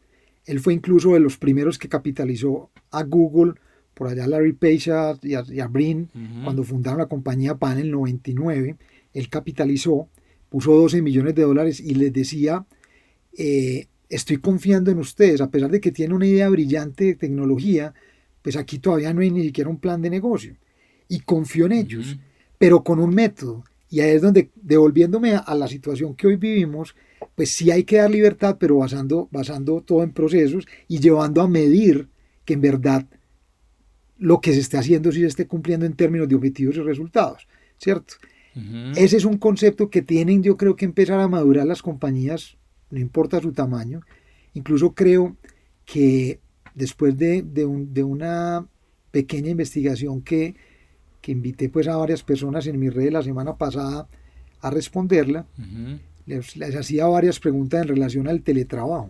Él 0.46 0.60
fue 0.60 0.74
incluso 0.74 1.14
de 1.14 1.20
los 1.20 1.38
primeros 1.38 1.78
que 1.78 1.90
capitalizó 1.90 2.70
a 2.92 3.04
Google, 3.04 3.54
por 3.94 4.08
allá 4.08 4.28
Larry 4.28 4.54
Page 4.54 4.92
y 5.24 5.60
a, 5.60 5.68
Brin, 5.68 6.10
cuando 6.44 6.64
fundaron 6.64 7.00
la 7.00 7.08
compañía 7.08 7.56
PAN 7.56 7.78
en 7.80 7.86
el 7.86 7.92
99. 7.92 8.76
Él 9.14 9.30
capitalizó, 9.30 10.10
puso 10.50 10.74
12 10.74 11.02
millones 11.02 11.34
de 11.34 11.44
dólares 11.44 11.80
y 11.80 11.96
les 11.96 12.12
decía, 12.12 12.66
eh, 13.38 13.88
estoy 14.10 14.38
confiando 14.38 14.92
en 14.92 15.00
ustedes, 15.00 15.42
a 15.42 15.50
pesar 15.50 15.72
de 15.72 15.80
que 15.80 15.92
tienen 15.92 16.16
una 16.16 16.28
idea 16.28 16.50
brillante 16.50 17.06
de 17.06 17.16
tecnología, 17.16 17.94
pues 18.42 18.58
aquí 18.58 18.80
todavía 18.80 19.14
no 19.14 19.22
hay 19.22 19.32
ni 19.32 19.44
siquiera 19.44 19.70
un 19.70 19.80
plan 19.80 20.02
de 20.02 20.10
negocio. 20.10 20.56
Y 21.08 21.22
confío 21.22 21.66
en 21.66 21.72
ellos, 21.72 22.18
pero 22.58 22.84
con 22.84 23.00
un 23.00 23.14
método. 23.14 23.64
Y 23.96 24.02
ahí 24.02 24.18
es 24.18 24.22
donde, 24.22 24.52
devolviéndome 24.56 25.36
a, 25.36 25.56
la 25.56 25.70
situación 25.70 26.16
que 26.16 26.28
hoy 26.28 26.36
vivimos, 26.36 26.98
pues 27.34 27.52
sí 27.52 27.72
hay 27.72 27.86
que 27.86 27.96
dar 27.96 28.12
libertad, 28.12 28.58
pero 28.60 28.76
basando, 28.76 29.30
basando 29.32 29.80
todo 29.80 30.04
en 30.04 30.12
procesos 30.12 30.66
y 30.90 31.00
llevando 31.00 31.42
a 31.42 31.48
medir 31.48 32.10
que 32.44 32.56
en 32.56 32.60
verdad 32.60 33.08
lo 34.18 34.42
que 34.42 34.52
se 34.52 34.60
esté 34.60 34.78
haciendo 34.78 35.14
sí 35.14 35.22
se 35.22 35.28
esté 35.28 35.48
cumpliendo 35.48 35.86
en 35.86 35.94
términos 35.94 36.28
de 36.28 36.36
objetivos 36.36 36.76
y 36.76 36.82
resultados, 36.82 37.48
¿cierto? 37.78 38.16
Ese 38.98 39.16
es 39.16 39.24
un 39.24 39.38
concepto 39.38 39.90
que 39.90 40.02
tienen, 40.02 40.44
yo 40.44 40.58
creo 40.58 40.76
que 40.76 40.84
empezar 40.84 41.22
a 41.22 41.30
madurar 41.30 41.66
las 41.66 41.82
compañías, 41.82 42.58
no 42.90 43.00
importa 43.00 43.40
su 43.40 43.54
tamaño. 43.54 44.02
Incluso 44.54 44.94
creo 44.94 45.38
que 45.86 46.42
después 46.74 47.18
de, 47.18 47.44
de, 47.44 47.66
de 47.66 48.04
una 48.04 48.68
pequeña 49.12 49.52
investigación 49.52 50.22
que, 50.22 50.56
que 51.26 51.32
invité 51.32 51.70
pues 51.70 51.88
a 51.88 51.98
varias 51.98 52.22
personas 52.22 52.68
en 52.68 52.80
mi 52.80 52.88
red 52.88 53.12
la 53.12 53.24
semana 53.24 53.58
pasada 53.58 54.08
a 54.62 54.70
responderla. 54.70 55.48
les, 56.28 56.56
les, 56.56 56.76
hacía 56.76 57.08
varias 57.08 57.40
preguntas 57.40 57.82
en 57.82 57.88
relación 57.88 58.28
al 58.28 58.44
teletrabajo. 58.44 59.10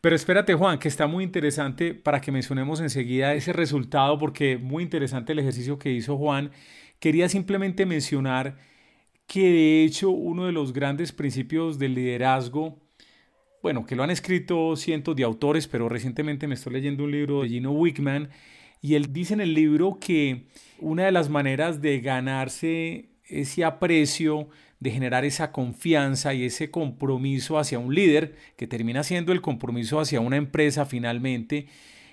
Pero 0.00 0.14
espérate 0.14 0.54
Juan, 0.54 0.78
que 0.78 0.86
está 0.86 1.08
muy 1.08 1.24
interesante 1.24 1.92
para 1.92 2.20
que 2.20 2.30
mencionemos 2.30 2.80
enseguida 2.80 3.34
ese 3.34 3.52
resultado, 3.52 4.16
porque 4.16 4.58
muy 4.58 4.84
interesante 4.84 5.32
el 5.32 5.40
ejercicio 5.40 5.76
que 5.76 5.90
hizo 5.90 6.16
Juan. 6.16 6.52
Quería 7.00 7.28
simplemente 7.28 7.84
mencionar 7.84 8.56
que 9.26 9.50
de 9.50 9.84
hecho 9.84 10.10
uno 10.10 10.46
de 10.46 10.52
los 10.52 10.72
grandes 10.72 11.10
principios 11.10 11.80
del 11.80 11.94
liderazgo, 11.94 12.78
bueno, 13.60 13.84
que 13.86 13.96
lo 13.96 14.04
han 14.04 14.10
escrito 14.10 14.76
cientos 14.76 15.16
de 15.16 15.24
autores, 15.24 15.66
pero 15.66 15.88
recientemente 15.88 16.46
me 16.46 16.54
estoy 16.54 16.74
leyendo 16.74 17.02
un 17.02 17.10
libro 17.10 17.42
de 17.42 17.48
Gino 17.48 17.72
Wickman, 17.72 18.28
y 18.82 18.94
él 18.94 19.12
dice 19.12 19.34
en 19.34 19.40
el 19.40 19.54
libro 19.54 19.98
que 20.00 20.46
una 20.78 21.04
de 21.04 21.12
las 21.12 21.28
maneras 21.28 21.82
de 21.82 22.00
ganarse 22.00 23.10
ese 23.24 23.64
aprecio, 23.64 24.48
de 24.80 24.90
generar 24.90 25.24
esa 25.24 25.52
confianza 25.52 26.32
y 26.34 26.44
ese 26.44 26.70
compromiso 26.70 27.58
hacia 27.58 27.78
un 27.78 27.94
líder, 27.94 28.36
que 28.56 28.66
termina 28.66 29.02
siendo 29.02 29.32
el 29.32 29.42
compromiso 29.42 30.00
hacia 30.00 30.20
una 30.20 30.36
empresa 30.36 30.86
finalmente, 30.86 31.66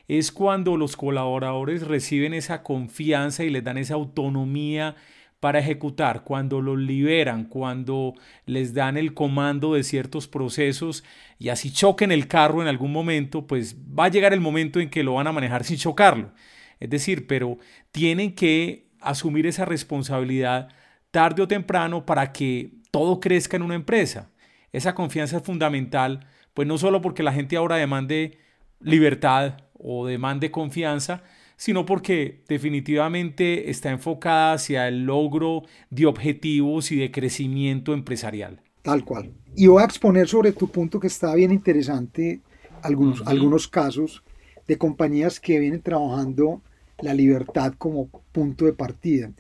es 0.08 0.32
cuando 0.32 0.78
los 0.78 0.96
colaboradores 0.96 1.88
reciben 1.88 2.34
esa 2.34 2.64
confianza 2.64 3.44
y 3.44 3.50
les 3.50 3.64
dan 3.64 3.78
esa 3.78 3.96
autonomía 3.96 4.96
para 5.40 5.60
ejecutar, 5.60 6.24
cuando 6.24 6.62
los 6.62 6.80
liberan, 6.80 7.46
cuando 7.46 8.16
les 8.46 8.74
dan 8.74 8.98
el 8.98 9.14
comando 9.14 9.76
de 9.76 9.84
ciertos 9.84 10.28
procesos 10.28 11.04
y 11.38 11.50
así 11.50 11.72
choquen 11.72 12.12
el 12.12 12.28
carro 12.28 12.62
en 12.62 12.68
algún 12.68 12.92
momento, 12.92 13.46
pues 13.46 13.76
va 13.78 14.06
a 14.06 14.10
llegar 14.10 14.34
el 14.34 14.42
momento 14.42 14.80
en 14.80 14.90
que 14.90 15.04
lo 15.04 15.14
van 15.14 15.28
a 15.28 15.32
manejar 15.32 15.64
sin 15.64 15.78
chocarlo. 15.78 16.32
Es 16.80 16.90
decir, 16.90 17.28
pero 17.28 17.58
tienen 17.92 18.34
que 18.34 18.88
asumir 19.00 19.48
esa 19.48 19.66
responsabilidad 19.66 20.70
tarde 21.12 21.42
o 21.42 21.48
temprano 21.48 22.06
para 22.06 22.32
que 22.34 22.72
todo 22.92 23.20
crezca 23.20 23.58
en 23.58 23.64
una 23.64 23.76
empresa. 23.76 24.30
Esa 24.72 24.96
confianza 24.96 25.38
es 25.38 25.44
fundamental, 25.44 26.28
pues 26.54 26.68
no 26.68 26.78
solo 26.78 27.02
porque 27.02 27.24
la 27.24 27.34
gente 27.34 27.58
ahora 27.58 27.78
demande 27.78 28.38
libertad 28.80 29.58
o 29.74 30.06
demande 30.06 30.52
confianza, 30.52 31.24
sino 31.56 31.86
porque 31.86 32.44
definitivamente 32.48 33.70
está 33.70 33.90
enfocada 33.90 34.54
hacia 34.54 34.88
el 34.88 35.06
logro 35.06 35.64
de 35.90 36.06
objetivos 36.06 36.92
y 36.92 36.98
de 36.98 37.12
crecimiento 37.12 37.94
empresarial. 37.94 38.62
Tal 38.84 39.04
cual. 39.04 39.34
Y 39.56 39.68
voy 39.68 39.82
a 39.82 39.86
exponer 39.86 40.28
sobre 40.28 40.52
tu 40.52 40.70
punto 40.70 41.00
que 41.00 41.08
está 41.08 41.34
bien 41.34 41.52
interesante 41.52 42.42
algunos, 42.84 43.26
algunos 43.26 43.68
casos 43.68 44.24
de 44.68 44.78
compañías 44.78 45.40
que 45.40 45.60
vienen 45.60 45.82
trabajando 45.82 46.62
la 47.00 47.14
libertad 47.14 47.74
como 47.78 48.08
punto 48.32 48.66
de 48.66 48.74
partida 48.74 49.32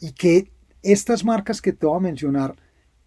y 0.00 0.12
que 0.12 0.50
estas 0.82 1.24
marcas 1.24 1.62
que 1.62 1.72
te 1.72 1.86
voy 1.86 1.96
a 1.96 2.00
mencionar 2.00 2.56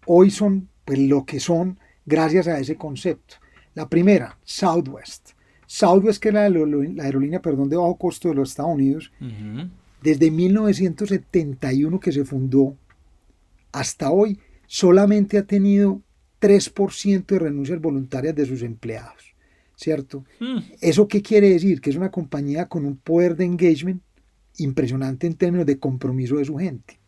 hoy 0.06 0.30
son 0.30 0.68
pues, 0.84 0.98
lo 0.98 1.24
que 1.24 1.40
son 1.40 1.78
gracias 2.06 2.48
a 2.48 2.58
ese 2.58 2.76
concepto. 2.76 3.36
La 3.74 3.88
primera, 3.88 4.38
Southwest. 4.44 5.30
Southwest, 5.66 6.20
que 6.20 6.28
es 6.28 6.34
la, 6.34 6.42
aerolínea 6.42 7.40
perdón, 7.40 7.68
de 7.68 7.76
bajo 7.76 7.96
costo 7.96 8.28
de 8.28 8.34
los 8.34 8.50
Estados 8.50 8.74
Unidos, 8.74 9.12
desde 10.02 10.30
1971 10.30 12.00
que 12.00 12.12
se 12.12 12.24
fundó 12.24 12.74
hasta 13.70 14.10
hoy, 14.10 14.40
solamente 14.66 15.38
ha 15.38 15.42
tenido 15.42 16.00
3% 16.40 17.26
de 17.26 17.38
renuncias 17.38 17.80
voluntarias 17.80 18.34
de 18.34 18.46
sus 18.46 18.62
empleados. 18.62 19.27
¿Cierto? 19.78 20.24
Hmm. 20.40 20.58
¿Eso 20.80 21.06
qué 21.06 21.22
quiere 21.22 21.50
decir? 21.50 21.80
Que 21.80 21.90
es 21.90 21.96
una 21.96 22.10
compañía 22.10 22.66
con 22.66 22.84
un 22.84 22.96
poder 22.96 23.36
de 23.36 23.44
engagement 23.44 24.02
impresionante 24.56 25.28
en 25.28 25.34
términos 25.34 25.66
de 25.66 25.78
compromiso 25.78 26.36
de 26.36 26.44
su 26.44 26.56
gente. 26.56 26.98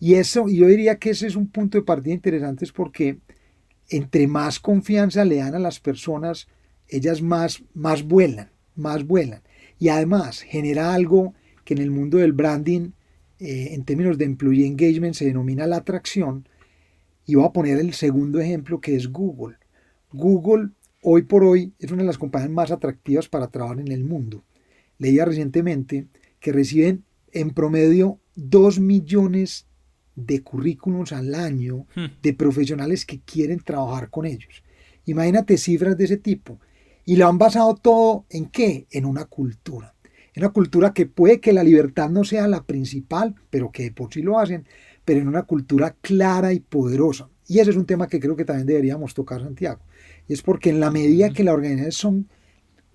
Y 0.00 0.14
eso, 0.14 0.48
yo 0.48 0.68
diría 0.68 0.96
que 0.96 1.10
ese 1.10 1.26
es 1.26 1.36
un 1.36 1.48
punto 1.48 1.76
de 1.76 1.84
partida 1.84 2.14
interesante, 2.14 2.64
es 2.64 2.72
porque 2.72 3.18
entre 3.90 4.26
más 4.26 4.58
confianza 4.58 5.26
le 5.26 5.36
dan 5.36 5.54
a 5.54 5.58
las 5.58 5.80
personas, 5.80 6.48
ellas 6.88 7.20
más, 7.20 7.62
más 7.74 8.02
vuelan, 8.04 8.50
más 8.74 9.06
vuelan. 9.06 9.42
Y 9.78 9.90
además 9.90 10.40
genera 10.40 10.94
algo 10.94 11.34
que 11.62 11.74
en 11.74 11.82
el 11.82 11.90
mundo 11.90 12.16
del 12.16 12.32
branding, 12.32 12.92
eh, 13.38 13.74
en 13.74 13.84
términos 13.84 14.16
de 14.16 14.24
employee 14.24 14.66
engagement, 14.66 15.14
se 15.14 15.26
denomina 15.26 15.66
la 15.66 15.76
atracción. 15.76 16.48
Y 17.26 17.34
voy 17.34 17.44
a 17.44 17.52
poner 17.52 17.78
el 17.78 17.92
segundo 17.92 18.40
ejemplo 18.40 18.80
que 18.80 18.96
es 18.96 19.08
Google. 19.08 19.58
Google 20.10 20.70
hoy 21.02 21.22
por 21.22 21.44
hoy 21.44 21.74
es 21.78 21.90
una 21.90 22.02
de 22.02 22.06
las 22.06 22.18
compañías 22.18 22.50
más 22.50 22.70
atractivas 22.70 23.28
para 23.28 23.48
trabajar 23.48 23.80
en 23.80 23.92
el 23.92 24.04
mundo. 24.04 24.44
Leía 24.98 25.24
recientemente 25.24 26.06
que 26.40 26.52
reciben 26.52 27.04
en 27.32 27.50
promedio 27.50 28.20
2 28.36 28.80
millones 28.80 29.66
de 30.14 30.42
currículums 30.42 31.12
al 31.12 31.34
año 31.34 31.86
hmm. 31.94 32.22
de 32.22 32.34
profesionales 32.34 33.04
que 33.04 33.20
quieren 33.20 33.60
trabajar 33.60 34.10
con 34.10 34.26
ellos. 34.26 34.62
Imagínate 35.04 35.58
cifras 35.58 35.96
de 35.96 36.04
ese 36.04 36.16
tipo. 36.16 36.60
Y 37.04 37.16
lo 37.16 37.26
han 37.26 37.38
basado 37.38 37.74
todo 37.74 38.26
en 38.30 38.46
qué? 38.46 38.86
En 38.90 39.04
una 39.04 39.24
cultura. 39.24 39.94
En 40.34 40.44
una 40.44 40.52
cultura 40.52 40.94
que 40.94 41.06
puede 41.06 41.40
que 41.40 41.52
la 41.52 41.64
libertad 41.64 42.08
no 42.10 42.22
sea 42.22 42.46
la 42.46 42.62
principal, 42.64 43.34
pero 43.50 43.72
que 43.72 43.90
por 43.90 44.12
sí 44.12 44.22
lo 44.22 44.38
hacen, 44.38 44.66
pero 45.04 45.20
en 45.20 45.28
una 45.28 45.42
cultura 45.42 45.96
clara 46.00 46.52
y 46.52 46.60
poderosa. 46.60 47.28
Y 47.48 47.58
ese 47.58 47.70
es 47.70 47.76
un 47.76 47.86
tema 47.86 48.06
que 48.06 48.20
creo 48.20 48.36
que 48.36 48.44
también 48.44 48.66
deberíamos 48.66 49.14
tocar, 49.14 49.42
Santiago. 49.42 49.80
Es 50.32 50.42
porque 50.42 50.70
en 50.70 50.80
la 50.80 50.90
medida 50.90 51.32
que 51.32 51.44
las 51.44 51.54
organizaciones 51.54 51.96
son 51.96 52.28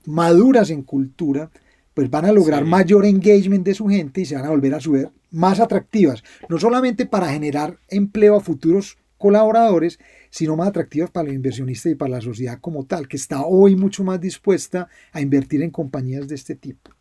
maduras 0.06 0.70
en 0.70 0.84
cultura, 0.84 1.52
pues 1.94 2.10
van 2.10 2.26
a 2.26 2.32
lograr 2.32 2.66
mayor 2.66 3.06
engagement 3.06 3.66
de 3.66 3.74
su 3.74 3.88
gente 3.88 4.22
y 4.22 4.26
se 4.26 4.36
van 4.36 4.46
a 4.46 4.50
volver 4.50 4.74
a 4.74 4.80
subir 4.80 5.10
más 5.32 5.60
atractivas, 5.60 6.24
no 6.48 6.58
solamente 6.58 7.06
para 7.06 7.32
generar 7.32 7.80
empleo 7.90 8.36
a 8.38 8.42
futuros 8.42 8.98
colaboradores, 9.18 10.00
sino 10.30 10.56
más 10.56 10.70
atractivas 10.70 11.10
para 11.10 11.26
los 11.26 11.36
inversionistas 11.36 11.92
y 11.92 11.96
para 11.96 12.12
la 12.12 12.22
sociedad 12.22 12.60
como 12.62 12.86
tal, 12.86 13.08
que 13.08 13.18
está 13.18 13.42
hoy 13.46 13.76
mucho 13.76 14.04
más 14.04 14.22
dispuesta 14.22 14.88
a 15.12 15.22
invertir 15.22 15.62
en 15.62 15.72
compañías 15.72 16.28
de 16.28 16.36
este 16.36 16.56
tipo. 16.56 16.92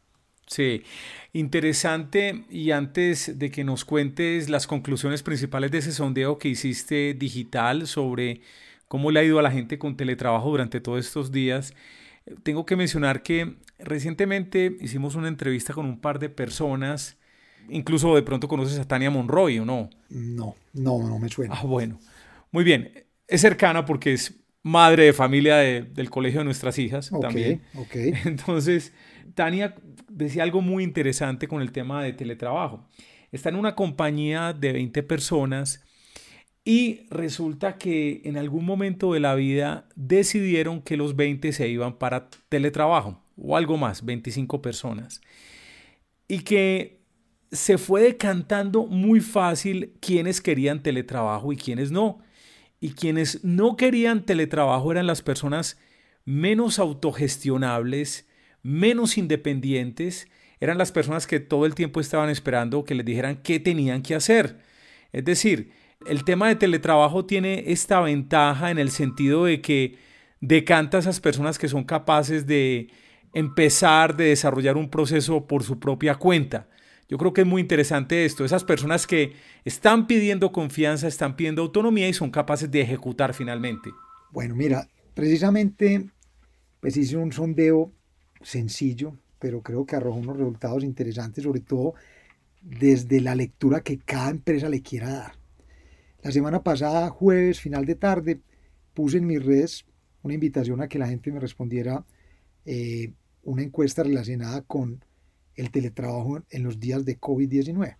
Sí, 0.46 0.82
interesante. 1.32 2.44
Y 2.50 2.70
antes 2.70 3.38
de 3.38 3.50
que 3.50 3.64
nos 3.64 3.84
cuentes 3.84 4.48
las 4.48 4.66
conclusiones 4.66 5.22
principales 5.22 5.70
de 5.72 5.78
ese 5.78 5.92
sondeo 5.92 6.38
que 6.38 6.48
hiciste 6.48 7.14
digital 7.14 7.86
sobre 7.86 8.40
cómo 8.88 9.10
le 9.10 9.20
ha 9.20 9.24
ido 9.24 9.38
a 9.38 9.42
la 9.42 9.50
gente 9.50 9.78
con 9.78 9.96
teletrabajo 9.96 10.50
durante 10.50 10.80
todos 10.80 11.04
estos 11.04 11.32
días, 11.32 11.74
tengo 12.42 12.66
que 12.66 12.76
mencionar 12.76 13.22
que 13.22 13.56
recientemente 13.78 14.76
hicimos 14.80 15.14
una 15.14 15.28
entrevista 15.28 15.72
con 15.72 15.86
un 15.86 16.00
par 16.00 16.18
de 16.18 16.28
personas 16.28 17.18
Incluso 17.68 18.14
de 18.14 18.22
pronto 18.22 18.48
conoces 18.48 18.78
a 18.78 18.86
Tania 18.86 19.10
Monroy, 19.10 19.58
¿o 19.58 19.64
no? 19.64 19.90
No, 20.08 20.54
no, 20.72 20.98
no 21.02 21.18
me 21.18 21.28
suena. 21.28 21.54
Ah, 21.56 21.64
bueno. 21.64 21.98
Muy 22.50 22.64
bien. 22.64 22.92
Es 23.26 23.40
cercana 23.40 23.84
porque 23.84 24.12
es 24.12 24.34
madre 24.62 25.04
de 25.04 25.12
familia 25.12 25.56
del 25.56 26.10
colegio 26.10 26.40
de 26.40 26.44
nuestras 26.44 26.78
hijas 26.78 27.10
también. 27.20 27.62
Ok. 27.74 27.94
Entonces, 28.24 28.92
Tania 29.34 29.74
decía 30.08 30.42
algo 30.42 30.60
muy 30.60 30.84
interesante 30.84 31.48
con 31.48 31.60
el 31.60 31.72
tema 31.72 32.02
de 32.02 32.12
teletrabajo. 32.12 32.86
Está 33.32 33.48
en 33.48 33.56
una 33.56 33.74
compañía 33.74 34.52
de 34.52 34.72
20 34.72 35.02
personas 35.02 35.84
y 36.68 37.06
resulta 37.10 37.78
que 37.78 38.22
en 38.24 38.36
algún 38.36 38.64
momento 38.64 39.12
de 39.12 39.20
la 39.20 39.36
vida 39.36 39.88
decidieron 39.94 40.82
que 40.82 40.96
los 40.96 41.14
20 41.14 41.52
se 41.52 41.68
iban 41.68 41.96
para 41.96 42.28
teletrabajo 42.48 43.22
o 43.36 43.56
algo 43.56 43.76
más, 43.76 44.04
25 44.04 44.62
personas. 44.62 45.20
Y 46.26 46.40
que 46.40 46.98
se 47.52 47.78
fue 47.78 48.02
decantando 48.02 48.84
muy 48.84 49.20
fácil 49.20 49.92
quienes 50.00 50.40
querían 50.40 50.82
teletrabajo 50.82 51.52
y 51.52 51.56
quienes 51.56 51.92
no. 51.92 52.18
Y 52.80 52.90
quienes 52.90 53.44
no 53.44 53.76
querían 53.76 54.26
teletrabajo 54.26 54.90
eran 54.90 55.06
las 55.06 55.22
personas 55.22 55.78
menos 56.24 56.80
autogestionables, 56.80 58.26
menos 58.64 59.18
independientes, 59.18 60.26
eran 60.58 60.78
las 60.78 60.90
personas 60.90 61.28
que 61.28 61.38
todo 61.38 61.64
el 61.64 61.76
tiempo 61.76 62.00
estaban 62.00 62.28
esperando 62.28 62.84
que 62.84 62.96
les 62.96 63.06
dijeran 63.06 63.36
qué 63.36 63.60
tenían 63.60 64.02
que 64.02 64.16
hacer. 64.16 64.58
Es 65.12 65.24
decir, 65.24 65.70
el 66.08 66.24
tema 66.24 66.48
de 66.48 66.56
teletrabajo 66.56 67.26
tiene 67.26 67.64
esta 67.66 68.00
ventaja 68.00 68.70
en 68.70 68.78
el 68.78 68.90
sentido 68.90 69.44
de 69.44 69.60
que 69.60 69.98
decanta 70.40 70.98
a 70.98 71.00
esas 71.00 71.20
personas 71.20 71.58
que 71.58 71.68
son 71.68 71.84
capaces 71.84 72.46
de 72.46 72.88
empezar, 73.32 74.16
de 74.16 74.26
desarrollar 74.26 74.76
un 74.76 74.88
proceso 74.88 75.46
por 75.46 75.62
su 75.62 75.78
propia 75.78 76.14
cuenta. 76.14 76.68
Yo 77.08 77.18
creo 77.18 77.32
que 77.32 77.42
es 77.42 77.46
muy 77.46 77.62
interesante 77.62 78.24
esto, 78.24 78.44
esas 78.44 78.64
personas 78.64 79.06
que 79.06 79.34
están 79.64 80.06
pidiendo 80.06 80.50
confianza, 80.52 81.06
están 81.06 81.36
pidiendo 81.36 81.62
autonomía 81.62 82.08
y 82.08 82.12
son 82.12 82.30
capaces 82.30 82.70
de 82.70 82.80
ejecutar 82.80 83.32
finalmente. 83.32 83.90
Bueno, 84.32 84.56
mira, 84.56 84.88
precisamente 85.14 86.10
pues 86.80 86.96
hice 86.96 87.16
un 87.16 87.32
sondeo 87.32 87.92
sencillo, 88.42 89.16
pero 89.38 89.62
creo 89.62 89.86
que 89.86 89.96
arrojó 89.96 90.18
unos 90.18 90.36
resultados 90.36 90.84
interesantes, 90.84 91.44
sobre 91.44 91.60
todo 91.60 91.94
desde 92.60 93.20
la 93.20 93.34
lectura 93.34 93.80
que 93.80 93.98
cada 93.98 94.30
empresa 94.30 94.68
le 94.68 94.82
quiera 94.82 95.10
dar. 95.10 95.45
La 96.26 96.32
semana 96.32 96.60
pasada, 96.64 97.08
jueves, 97.08 97.60
final 97.60 97.84
de 97.84 97.94
tarde, 97.94 98.40
puse 98.94 99.18
en 99.18 99.28
mis 99.28 99.46
redes 99.46 99.86
una 100.24 100.34
invitación 100.34 100.82
a 100.82 100.88
que 100.88 100.98
la 100.98 101.06
gente 101.06 101.30
me 101.30 101.38
respondiera 101.38 102.04
eh, 102.64 103.12
una 103.44 103.62
encuesta 103.62 104.02
relacionada 104.02 104.62
con 104.62 105.04
el 105.54 105.70
teletrabajo 105.70 106.42
en 106.50 106.64
los 106.64 106.80
días 106.80 107.04
de 107.04 107.20
COVID-19. 107.20 107.96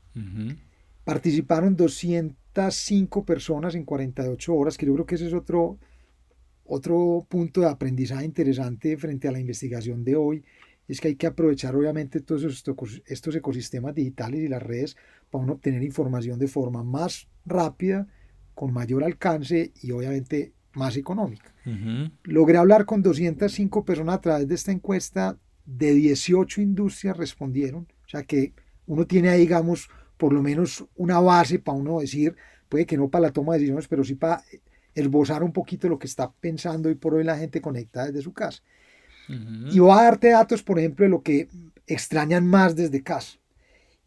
Participaron 1.05 1.77
205 1.77 3.25
personas 3.25 3.77
en 3.77 3.85
48 3.85 4.55
horas, 4.57 4.77
que 4.77 4.87
yo 4.87 4.95
creo 4.95 5.07
que 5.07 5.15
ese 5.15 5.29
es 5.29 5.33
otro, 5.33 5.79
otro 6.65 7.25
punto 7.29 7.61
de 7.61 7.69
aprendizaje 7.69 8.25
interesante 8.25 8.97
frente 8.97 9.29
a 9.29 9.31
la 9.31 9.39
investigación 9.39 10.03
de 10.03 10.17
hoy. 10.17 10.45
Es 10.89 11.01
que 11.01 11.07
hay 11.07 11.15
que 11.15 11.29
aprovechar 11.29 11.77
obviamente 11.77 12.19
todos 12.19 12.43
estos, 12.43 13.03
estos 13.07 13.37
ecosistemas 13.37 13.95
digitales 13.95 14.41
y 14.41 14.49
las 14.49 14.65
redes 14.65 14.97
para 15.31 15.45
obtener 15.45 15.85
información 15.85 16.41
de 16.41 16.49
forma 16.49 16.83
más 16.83 17.29
rápida, 17.45 18.09
con 18.57 18.73
mayor 18.73 19.05
alcance 19.05 19.71
y 19.83 19.92
obviamente 19.92 20.55
más 20.73 20.97
económica. 20.97 21.55
Logré 22.25 22.59
hablar 22.59 22.87
con 22.87 23.03
205 23.03 23.85
personas 23.85 24.16
a 24.16 24.21
través 24.21 24.49
de 24.49 24.55
esta 24.55 24.73
encuesta 24.73 25.38
de 25.66 25.92
18 25.92 26.62
industrias 26.62 27.16
respondieron, 27.16 27.87
o 28.05 28.09
sea 28.09 28.23
que 28.23 28.55
uno 28.87 29.07
tiene 29.07 29.29
ahí, 29.29 29.40
digamos, 29.40 29.90
por 30.16 30.33
lo 30.33 30.42
menos 30.42 30.87
una 30.97 31.21
base 31.21 31.59
para 31.59 31.77
uno 31.77 32.01
decir, 32.01 32.35
puede 32.69 32.87
que 32.87 32.97
no 32.97 33.09
para 33.09 33.27
la 33.27 33.33
toma 33.33 33.53
de 33.53 33.59
decisiones, 33.59 33.88
pero 33.88 34.05
sí 34.05 34.14
para 34.14 34.42
esbozar 34.95 35.42
un 35.42 35.53
poquito 35.53 35.88
lo 35.88 35.99
que 35.99 36.07
está 36.07 36.33
pensando 36.33 36.88
y 36.88 36.95
por 36.95 37.14
hoy 37.14 37.25
la 37.25 37.37
gente 37.37 37.61
conectada 37.61 38.07
desde 38.07 38.23
su 38.23 38.33
casa. 38.33 38.62
Y 39.29 39.81
voy 39.81 39.90
a 39.90 40.05
darte 40.05 40.31
datos, 40.31 40.62
por 40.62 40.79
ejemplo, 40.79 41.05
de 41.05 41.11
lo 41.11 41.21
que 41.21 41.49
extrañan 41.87 42.47
más 42.47 42.75
desde 42.75 43.03
casa. 43.03 43.38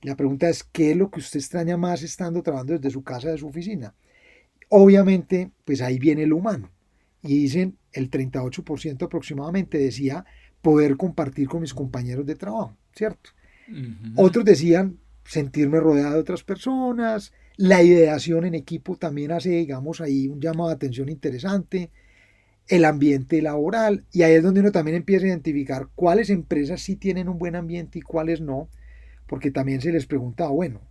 la 0.02 0.16
pregunta 0.16 0.50
es, 0.50 0.64
¿qué 0.64 0.92
es 0.92 0.98
lo 0.98 1.12
que 1.12 1.20
usted 1.20 1.40
extraña 1.40 1.76
más 1.76 2.02
estando 2.04 2.42
trabajando 2.42 2.74
desde 2.74 2.90
su 2.90 3.04
casa, 3.04 3.30
de 3.30 3.38
su 3.38 3.48
oficina? 3.48 3.94
Obviamente, 4.70 5.52
pues 5.66 5.82
ahí 5.82 6.00
viene 6.00 6.26
lo 6.26 6.38
humano. 6.38 6.72
Y 7.22 7.40
dicen, 7.42 7.78
el 7.92 8.10
38% 8.10 9.04
aproximadamente 9.04 9.78
decía 9.78 10.26
poder 10.62 10.96
compartir 10.98 11.48
con 11.48 11.62
mis 11.62 11.74
compañeros 11.74 12.26
de 12.26 12.36
trabajo, 12.36 12.78
¿cierto? 12.96 13.32
Otros 14.16 14.46
decían 14.46 14.98
sentirme 15.26 15.80
rodeado 15.80 16.14
de 16.16 16.20
otras 16.22 16.44
personas, 16.44 17.34
la 17.56 17.84
ideación 17.84 18.46
en 18.46 18.56
equipo 18.56 18.96
también 18.96 19.32
hace, 19.32 19.50
digamos, 19.50 20.02
ahí 20.02 20.28
un 20.28 20.40
llamado 20.40 20.70
de 20.70 20.76
atención 20.76 21.10
interesante, 21.10 21.92
el 22.68 22.86
ambiente 22.86 23.42
laboral, 23.42 24.06
y 24.12 24.22
ahí 24.24 24.34
es 24.34 24.44
donde 24.44 24.62
uno 24.62 24.72
también 24.72 24.98
empieza 24.98 25.26
a 25.26 25.30
identificar 25.30 25.88
cuáles 25.94 26.30
empresas 26.30 26.82
sí 26.82 26.96
tienen 26.96 27.28
un 27.30 27.38
buen 27.38 27.56
ambiente 27.56 28.00
y 28.00 28.02
cuáles 28.02 28.42
no, 28.42 28.70
porque 29.28 29.52
también 29.52 29.82
se 29.82 29.92
les 29.92 30.06
pregunta, 30.06 30.48
bueno, 30.48 30.82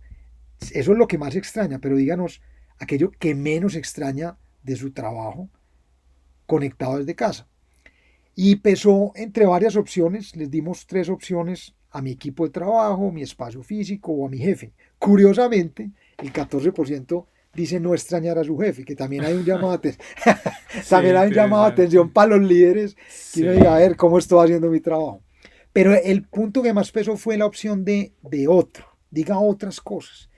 eso 0.61 0.91
es 0.91 0.97
lo 0.97 1.07
que 1.07 1.17
más 1.17 1.35
extraña, 1.35 1.79
pero 1.79 1.95
díganos 1.95 2.41
aquello 2.79 3.11
que 3.11 3.35
menos 3.35 3.75
extraña 3.75 4.37
de 4.63 4.75
su 4.75 4.91
trabajo 4.91 5.49
conectado 6.45 6.97
desde 6.97 7.15
casa. 7.15 7.47
Y 8.35 8.57
pesó 8.57 9.11
entre 9.15 9.45
varias 9.45 9.75
opciones, 9.75 10.35
les 10.35 10.49
dimos 10.49 10.87
tres 10.87 11.09
opciones 11.09 11.75
a 11.91 12.01
mi 12.01 12.11
equipo 12.11 12.45
de 12.45 12.51
trabajo, 12.51 13.11
mi 13.11 13.21
espacio 13.21 13.61
físico 13.63 14.11
o 14.11 14.25
a 14.25 14.29
mi 14.29 14.37
jefe. 14.37 14.73
Curiosamente, 14.97 15.91
el 16.17 16.31
14% 16.31 17.25
dice 17.53 17.79
no 17.79 17.93
extrañar 17.93 18.37
a 18.37 18.43
su 18.43 18.57
jefe, 18.57 18.85
que 18.85 18.95
también 18.95 19.25
hay 19.25 19.33
un 19.33 19.43
llamado, 19.43 19.81
también 20.89 21.17
hay 21.17 21.27
un 21.29 21.33
llamado 21.33 21.65
de 21.65 21.71
atención 21.71 22.11
para 22.11 22.37
los 22.37 22.47
líderes, 22.47 22.95
que 23.33 23.41
uno 23.41 23.51
diga, 23.53 23.75
a 23.75 23.79
ver 23.79 23.95
cómo 23.95 24.17
estoy 24.17 24.45
haciendo 24.45 24.69
mi 24.69 24.79
trabajo. 24.79 25.21
Pero 25.73 25.93
el 25.93 26.23
punto 26.23 26.61
que 26.61 26.73
más 26.73 26.91
pesó 26.91 27.17
fue 27.17 27.37
la 27.37 27.45
opción 27.45 27.83
de, 27.83 28.13
de 28.21 28.47
otro, 28.47 28.85
diga 29.11 29.39
otras 29.39 29.81
cosas. 29.81 30.28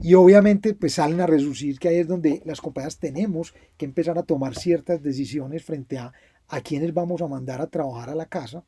Y 0.00 0.14
obviamente 0.14 0.74
pues 0.74 0.94
salen 0.94 1.20
a 1.20 1.26
reducir 1.26 1.78
que 1.78 1.88
ahí 1.88 1.96
es 1.96 2.06
donde 2.06 2.40
las 2.44 2.60
compañías 2.60 2.98
tenemos 2.98 3.54
que 3.76 3.84
empezar 3.84 4.18
a 4.18 4.22
tomar 4.22 4.54
ciertas 4.54 5.02
decisiones 5.02 5.64
frente 5.64 5.98
a 5.98 6.12
a 6.48 6.60
quienes 6.60 6.92
vamos 6.94 7.22
a 7.22 7.28
mandar 7.28 7.60
a 7.60 7.66
trabajar 7.66 8.10
a 8.10 8.14
la 8.14 8.26
casa 8.26 8.64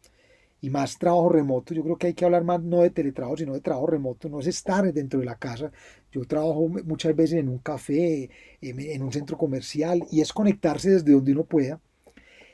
y 0.61 0.69
más 0.69 0.99
trabajo 0.99 1.31
remoto. 1.31 1.73
Yo 1.75 1.83
creo 1.83 1.97
que 1.97 2.09
hay 2.09 2.15
que 2.15 2.25
hablar 2.25 2.45
más 2.45 2.63
no 2.63 2.83
de 2.83 2.91
teletrabajo, 2.91 3.39
sino 3.39 3.55
de 3.55 3.61
trabajo 3.61 3.87
remoto. 3.87 4.29
No 4.29 4.41
es 4.41 4.47
estar 4.47 4.93
dentro 4.93 5.21
de 5.21 5.27
la 5.27 5.37
casa. 5.37 5.73
Yo 6.13 6.25
trabajo 6.27 6.69
muchas 6.85 7.17
veces 7.17 7.39
en 7.39 7.49
un 7.49 7.59
café, 7.59 8.29
en 8.61 9.03
un 9.03 9.13
centro 9.13 9.39
comercial 9.39 10.05
y 10.11 10.21
es 10.21 10.33
conectarse 10.33 10.91
desde 10.91 11.13
donde 11.13 11.33
uno 11.33 11.45
pueda. 11.45 11.81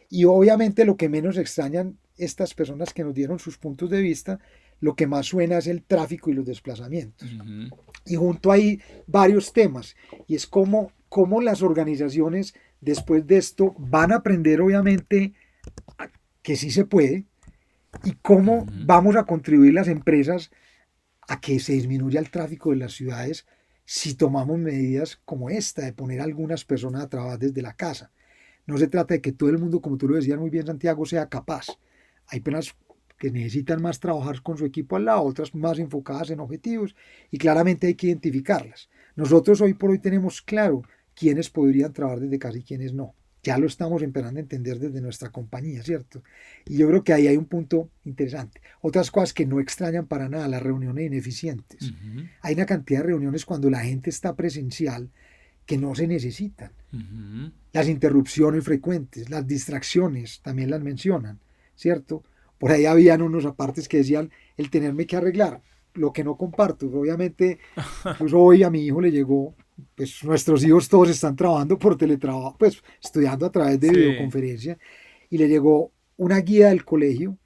Y 0.08 0.24
obviamente 0.24 0.84
lo 0.84 0.96
que 0.96 1.08
menos 1.08 1.36
extrañan 1.36 1.98
estas 2.16 2.54
personas 2.54 2.94
que 2.94 3.02
nos 3.02 3.12
dieron 3.12 3.40
sus 3.40 3.58
puntos 3.58 3.90
de 3.90 4.00
vista, 4.00 4.38
lo 4.80 4.94
que 4.94 5.06
más 5.06 5.26
suena 5.26 5.58
es 5.58 5.66
el 5.66 5.82
tráfico 5.82 6.30
y 6.30 6.34
los 6.34 6.46
desplazamientos. 6.46 7.28
Y 8.04 8.16
junto 8.16 8.52
hay 8.52 8.80
varios 9.06 9.52
temas 9.52 9.96
y 10.26 10.34
es 10.34 10.46
como, 10.46 10.92
como 11.08 11.40
las 11.40 11.62
organizaciones 11.62 12.54
después 12.80 13.26
de 13.26 13.38
esto 13.38 13.74
van 13.78 14.12
a 14.12 14.16
aprender 14.16 14.60
obviamente 14.60 15.34
que 16.42 16.56
sí 16.56 16.70
se 16.70 16.84
puede 16.84 17.24
y 18.04 18.12
cómo 18.22 18.66
vamos 18.84 19.16
a 19.16 19.24
contribuir 19.24 19.74
las 19.74 19.88
empresas 19.88 20.50
a 21.28 21.40
que 21.40 21.58
se 21.58 21.72
disminuya 21.72 22.20
el 22.20 22.30
tráfico 22.30 22.70
de 22.70 22.76
las 22.76 22.92
ciudades 22.92 23.46
si 23.84 24.14
tomamos 24.14 24.58
medidas 24.58 25.20
como 25.24 25.48
esta, 25.48 25.82
de 25.82 25.92
poner 25.92 26.20
a 26.20 26.24
algunas 26.24 26.64
personas 26.64 27.04
a 27.04 27.08
trabajar 27.08 27.38
desde 27.38 27.62
la 27.62 27.74
casa. 27.74 28.10
No 28.66 28.76
se 28.78 28.88
trata 28.88 29.14
de 29.14 29.20
que 29.20 29.32
todo 29.32 29.48
el 29.48 29.58
mundo, 29.58 29.80
como 29.80 29.96
tú 29.96 30.08
lo 30.08 30.16
decías 30.16 30.38
muy 30.38 30.50
bien, 30.50 30.66
Santiago, 30.66 31.06
sea 31.06 31.28
capaz. 31.28 31.66
Hay 32.26 32.40
personas 32.40 32.74
que 33.18 33.30
necesitan 33.30 33.80
más 33.80 34.00
trabajar 34.00 34.42
con 34.42 34.58
su 34.58 34.64
equipo 34.64 34.96
al 34.96 35.06
lado, 35.06 35.22
otras 35.22 35.54
más 35.54 35.78
enfocadas 35.78 36.30
en 36.30 36.40
objetivos 36.40 36.94
y 37.30 37.38
claramente 37.38 37.86
hay 37.86 37.94
que 37.94 38.08
identificarlas. 38.08 38.88
Nosotros 39.14 39.60
hoy 39.60 39.74
por 39.74 39.90
hoy 39.90 39.98
tenemos 39.98 40.42
claro 40.42 40.82
quiénes 41.14 41.48
podrían 41.50 41.92
trabajar 41.92 42.20
desde 42.20 42.38
casa 42.38 42.58
y 42.58 42.62
quiénes 42.62 42.92
no. 42.92 43.14
Ya 43.42 43.58
lo 43.58 43.66
estamos 43.68 44.02
empezando 44.02 44.40
a 44.40 44.42
entender 44.42 44.80
desde 44.80 45.00
nuestra 45.00 45.30
compañía, 45.30 45.80
¿cierto? 45.82 46.22
Y 46.66 46.78
yo 46.78 46.88
creo 46.88 47.04
que 47.04 47.12
ahí 47.12 47.28
hay 47.28 47.36
un 47.36 47.44
punto 47.44 47.88
interesante. 48.04 48.60
Otras 48.80 49.12
cosas 49.12 49.32
que 49.32 49.46
no 49.46 49.60
extrañan 49.60 50.06
para 50.06 50.28
nada, 50.28 50.48
las 50.48 50.62
reuniones 50.62 51.06
ineficientes. 51.06 51.92
Hay 52.42 52.54
una 52.54 52.66
cantidad 52.66 53.00
de 53.00 53.06
reuniones 53.06 53.44
cuando 53.44 53.70
la 53.70 53.80
gente 53.80 54.10
está 54.10 54.34
presencial 54.34 55.10
que 55.64 55.78
no 55.78 55.94
se 55.94 56.08
necesitan. 56.08 56.72
Las 57.72 57.88
interrupciones 57.88 58.64
frecuentes, 58.64 59.30
las 59.30 59.46
distracciones, 59.46 60.40
también 60.42 60.70
las 60.70 60.82
mencionan, 60.82 61.38
¿cierto? 61.76 62.24
Por 62.58 62.72
ahí 62.72 62.86
habían 62.86 63.22
unos 63.22 63.44
apartes 63.44 63.88
que 63.88 63.98
decían 63.98 64.30
el 64.56 64.70
tenerme 64.70 65.06
que 65.06 65.16
arreglar, 65.16 65.62
lo 65.94 66.12
que 66.12 66.24
no 66.24 66.36
comparto. 66.36 66.86
Obviamente, 66.86 67.58
pues 68.18 68.32
hoy 68.32 68.62
a 68.62 68.70
mi 68.70 68.84
hijo 68.84 69.00
le 69.00 69.10
llegó 69.10 69.54
pues 69.94 70.24
nuestros 70.24 70.64
hijos 70.64 70.88
todos 70.88 71.10
están 71.10 71.36
trabajando 71.36 71.78
por 71.78 71.96
teletrabajo, 71.96 72.56
pues 72.58 72.82
estudiando 73.02 73.46
a 73.46 73.52
través 73.52 73.78
de 73.78 73.90
videoconferencia, 73.90 74.78
y 75.28 75.38
le 75.38 75.48
llegó 75.48 75.92
una 76.16 76.38
guía 76.40 76.68
del 76.68 76.84
colegio 76.84 77.36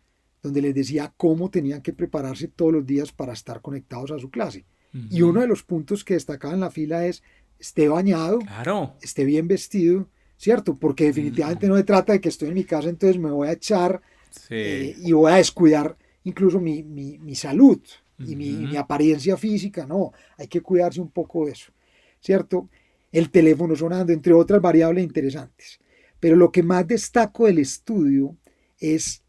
donde 0.43 0.63
les 0.63 0.75
decía 0.75 1.13
cómo 1.17 1.51
tenían 1.51 1.83
que 1.83 1.93
prepararse 1.93 2.49
todos 2.49 2.73
los 2.73 2.87
días 2.87 3.13
para 3.13 3.33
estar 3.33 3.61
conectados 3.61 4.11
a 4.11 4.19
su 4.19 4.31
clase. 4.31 4.65
Y 5.09 5.23
uno 5.23 5.41
de 5.41 5.47
los 5.47 5.63
puntos 5.63 6.03
que 6.03 6.15
destacaba 6.15 6.53
en 6.53 6.61
la 6.61 6.71
fila 6.71 7.07
es, 7.07 7.23
esté 7.61 7.89
bañado, 7.89 8.41
esté 9.03 9.25
bien 9.25 9.47
vestido, 9.47 10.09
¿cierto? 10.37 10.77
Porque 10.77 11.05
definitivamente 11.05 11.69
no 11.69 11.77
se 11.77 11.85
trata 11.85 12.13
de 12.13 12.21
que 12.21 12.29
estoy 12.29 12.49
en 12.49 12.55
mi 12.55 12.65
casa, 12.65 12.89
entonces 12.89 13.21
me 13.21 13.31
voy 13.31 13.49
a 13.49 13.53
echar 13.53 14.01
eh, 14.51 14.95
y 14.99 15.13
voy 15.13 15.33
a 15.33 15.37
descuidar 15.37 15.97
incluso 16.25 16.61
mi, 16.61 16.83
mi, 16.83 17.19
mi 17.19 17.35
salud 17.35 17.81
y 18.19 18.37
mi, 18.37 18.51
mi, 18.51 18.77
apariencia 18.77 19.37
física, 19.37 19.87
no, 19.87 20.13
hay 20.37 20.47
que 20.47 20.61
cuidarse 20.61 21.01
un 21.01 21.11
poco 21.11 21.47
de 21.47 21.53
eso. 21.53 21.73
¿cierto? 22.21 22.69
El 23.11 23.31
teléfono 23.31 23.75
sonando, 23.75 24.13
entre 24.13 24.33
otras 24.33 24.61
variables 24.61 25.05
interesantes. 25.05 25.81
Pero 26.21 26.37
lo 26.37 26.53
que 26.53 26.63
más 26.63 26.87
destaco 26.87 27.47
del 27.47 27.59
estudio 27.59 28.37
es 28.79 29.23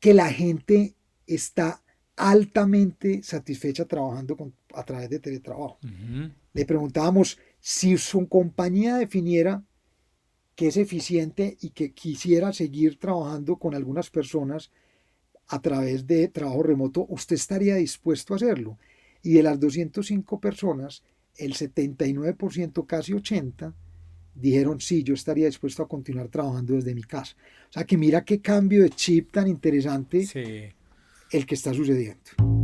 que 0.00 0.12
la 0.12 0.30
gente 0.30 0.94
está 1.26 1.82
altamente 2.16 3.22
satisfecha 3.22 3.84
trabajando 3.84 4.52
a 4.74 4.84
través 4.84 5.08
de 5.08 5.20
teletrabajo. 5.20 5.78
Le 6.52 6.64
preguntábamos 6.64 7.38
si 7.60 7.96
su 7.96 8.28
compañía 8.28 8.96
definiera 8.96 9.62
que 10.56 10.68
es 10.68 10.76
eficiente 10.78 11.56
y 11.60 11.70
que 11.70 11.92
quisiera 11.92 12.52
seguir 12.52 12.98
trabajando 12.98 13.56
con 13.56 13.74
algunas 13.74 14.10
personas 14.10 14.70
a 15.48 15.60
través 15.60 16.06
de 16.06 16.28
trabajo 16.28 16.62
remoto, 16.62 17.06
¿usted 17.08 17.36
estaría 17.36 17.76
dispuesto 17.76 18.32
a 18.32 18.36
hacerlo? 18.36 18.78
Y 19.22 19.34
de 19.34 19.42
las 19.42 19.60
205 19.60 20.40
personas, 20.40 21.02
el 21.36 21.54
79%, 21.54 22.86
casi 22.86 23.12
80%, 23.12 23.74
dijeron, 24.34 24.80
sí, 24.80 25.02
yo 25.02 25.14
estaría 25.14 25.46
dispuesto 25.46 25.82
a 25.82 25.88
continuar 25.88 26.28
trabajando 26.28 26.74
desde 26.74 26.94
mi 26.94 27.02
casa. 27.02 27.36
O 27.68 27.72
sea 27.72 27.84
que 27.84 27.96
mira 27.96 28.24
qué 28.24 28.40
cambio 28.40 28.82
de 28.82 28.90
chip 28.90 29.30
tan 29.32 29.48
interesante 29.48 30.26
el 31.30 31.46
que 31.46 31.54
está 31.54 31.72
sucediendo. 31.72 32.55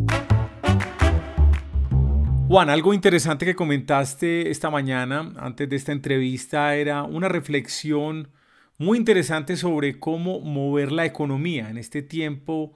Juan, 2.53 2.69
algo 2.69 2.93
interesante 2.93 3.47
que 3.47 3.57
comentaste 3.57 4.51
esta 4.51 4.69
mañana, 4.69 5.33
antes 5.39 5.71
de 5.71 5.75
esta 5.75 5.91
entrevista, 5.91 6.77
era 6.77 7.03
una 7.03 7.31
reflexión 7.31 8.29
muy 8.77 8.99
interesante 8.99 9.57
sobre 9.57 9.99
cómo 9.99 10.39
mover 10.41 10.93
la 10.93 11.07
economía 11.07 11.71
en 11.71 11.79
este 11.79 12.03
tiempo 12.03 12.75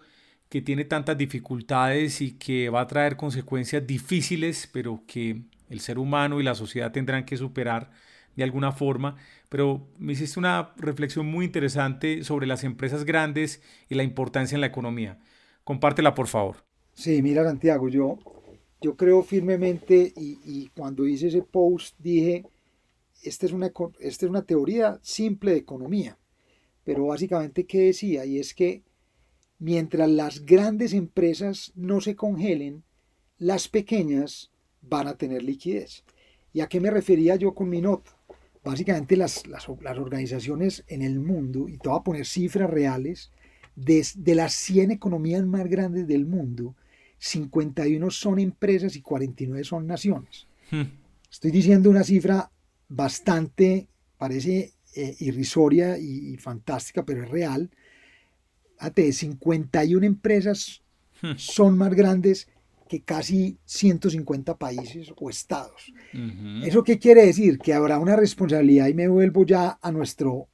que 0.49 0.63
tiene 0.63 0.87
tantas 0.87 1.19
dificultades 1.19 2.23
y 2.23 2.39
que 2.39 2.71
va 2.71 2.81
a 2.81 2.87
traer 2.87 3.19
consecuencias 3.19 3.87
difíciles, 3.87 4.67
pero 4.73 5.03
que 5.07 5.43
el 5.69 5.81
ser 5.81 5.99
humano 5.99 6.41
y 6.41 6.43
la 6.43 6.55
sociedad 6.55 6.91
tendrán 6.91 7.27
que 7.27 7.37
superar 7.37 7.91
de 8.35 8.45
alguna 8.45 8.73
forma, 8.73 9.17
pero 9.51 9.87
me 9.99 10.15
hiciste 10.15 10.39
una 10.39 10.73
reflexión 10.79 11.27
muy 11.27 11.45
interesante 11.45 12.25
sobre 12.25 12.47
las 12.47 12.65
empresas 12.65 13.05
grandes 13.05 13.61
y 13.91 13.95
la 13.95 14.05
importancia 14.05 14.55
en 14.55 14.63
la 14.63 14.69
economía. 14.69 15.19
Compártela, 15.65 16.15
por 16.15 16.29
favor. 16.29 16.65
Sí, 16.95 17.21
mira, 17.21 17.45
Santiago, 17.45 17.91
yo, 17.91 18.19
yo 18.81 18.97
creo 18.97 19.23
firmemente 19.23 20.13
y, 20.17 20.69
cuando 20.77 21.07
hice 21.07 21.29
ese 21.29 21.43
post 21.43 21.97
dije, 21.99 22.45
esta 23.23 23.47
es, 23.47 23.53
una, 23.53 23.73
esta 24.01 24.27
es 24.27 24.31
una 24.31 24.45
teoría 24.45 24.99
simple 25.03 25.53
de 25.53 25.59
economía, 25.59 26.19
pero 26.85 27.07
básicamente, 27.07 27.65
¿qué 27.65 27.81
decía? 27.81 28.25
Y 28.25 28.39
es 28.39 28.55
que 28.55 28.83
mientras 29.59 30.09
las 30.09 30.45
grandes 30.45 30.93
empresas 30.93 31.73
no 31.75 32.01
se 32.01 32.15
congelen, 32.15 32.85
las 33.39 33.69
pequeñas 33.69 34.51
van 34.83 35.09
a 35.09 35.17
tener 35.17 35.43
liquidez. 35.43 36.05
¿Y 36.53 36.61
a 36.61 36.69
qué 36.69 36.81
me 36.81 36.91
refería 36.91 37.37
yo 37.37 37.55
con 37.55 37.69
mi 37.69 37.81
nota? 37.81 38.17
Básicamente 38.63 39.17
las, 39.17 39.47
las, 39.47 39.69
organizaciones 39.69 40.85
en 40.89 41.03
el 41.03 41.21
mundo, 41.21 41.69
y 41.69 41.79
te 41.79 41.89
voy 41.89 41.99
a 41.99 42.03
poner 42.03 42.27
cifras 42.27 42.71
reales, 42.71 43.31
de, 43.75 44.07
de 44.17 44.35
las 44.35 44.55
100 44.55 44.91
economías 44.91 45.45
más 45.45 45.67
grandes 45.67 46.07
del 46.07 46.27
mundo, 46.27 46.75
51 47.19 48.11
son 48.11 48.39
empresas 48.39 48.97
y 48.97 49.03
49 49.03 49.65
son 49.65 49.87
naciones. 49.87 50.47
Hmm. 50.71 50.83
Estoy 51.31 51.51
diciendo 51.51 51.91
una 51.91 52.05
cifra 52.05 52.51
bastante, 52.89 53.89
parece 54.17 54.73
eh, 54.95 55.17
irrisoria 55.21 55.99
y, 55.99 56.37
fantástica, 56.37 57.05
pero 57.05 57.25
es 57.25 57.31
real. 57.31 57.71
Fíjate, 58.79 59.13
51 59.13 60.07
empresas 60.07 60.83
hmm. 61.23 61.33
son 61.37 61.77
más 61.79 61.95
grandes 61.95 62.49
que 62.89 63.03
casi 63.03 63.59
150 63.65 64.57
países 64.57 65.13
o 65.17 65.29
estados. 65.29 65.93
¿Eso 66.63 66.85
qué 66.85 66.99
quiere 66.99 67.27
decir? 67.27 67.59
Que 67.59 67.75
habrá 67.75 67.99
una 67.99 68.15
responsabilidad 68.15 68.87
y 68.87 68.95
me 68.95 69.09
vuelvo 69.09 69.45
ya 69.45 69.79
a, 69.83 69.91
nuestro, 69.91 70.49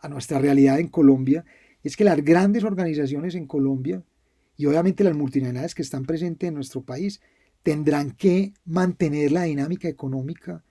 a 0.00 0.08
nuestra 0.08 0.40
realidad 0.40 0.80
en 0.80 0.88
Colombia, 0.88 1.44
es 1.84 1.96
que 1.96 2.02
las 2.02 2.22
grandes 2.24 2.64
organizaciones 2.64 3.36
en 3.36 3.46
Colombia 3.46 4.02
y 4.58 4.66
obviamente 4.66 5.04
las 5.04 5.16
multinacionales 5.16 5.74
que 5.74 5.82
están 5.82 6.04
presentes 6.04 6.48
en 6.48 6.54
nuestro 6.54 6.82
país 6.82 7.22
tendrán 7.62 8.10
que 8.10 8.52
mantener 8.66 9.32
la 9.32 9.44
dinámica 9.44 9.88
económica 9.88 10.62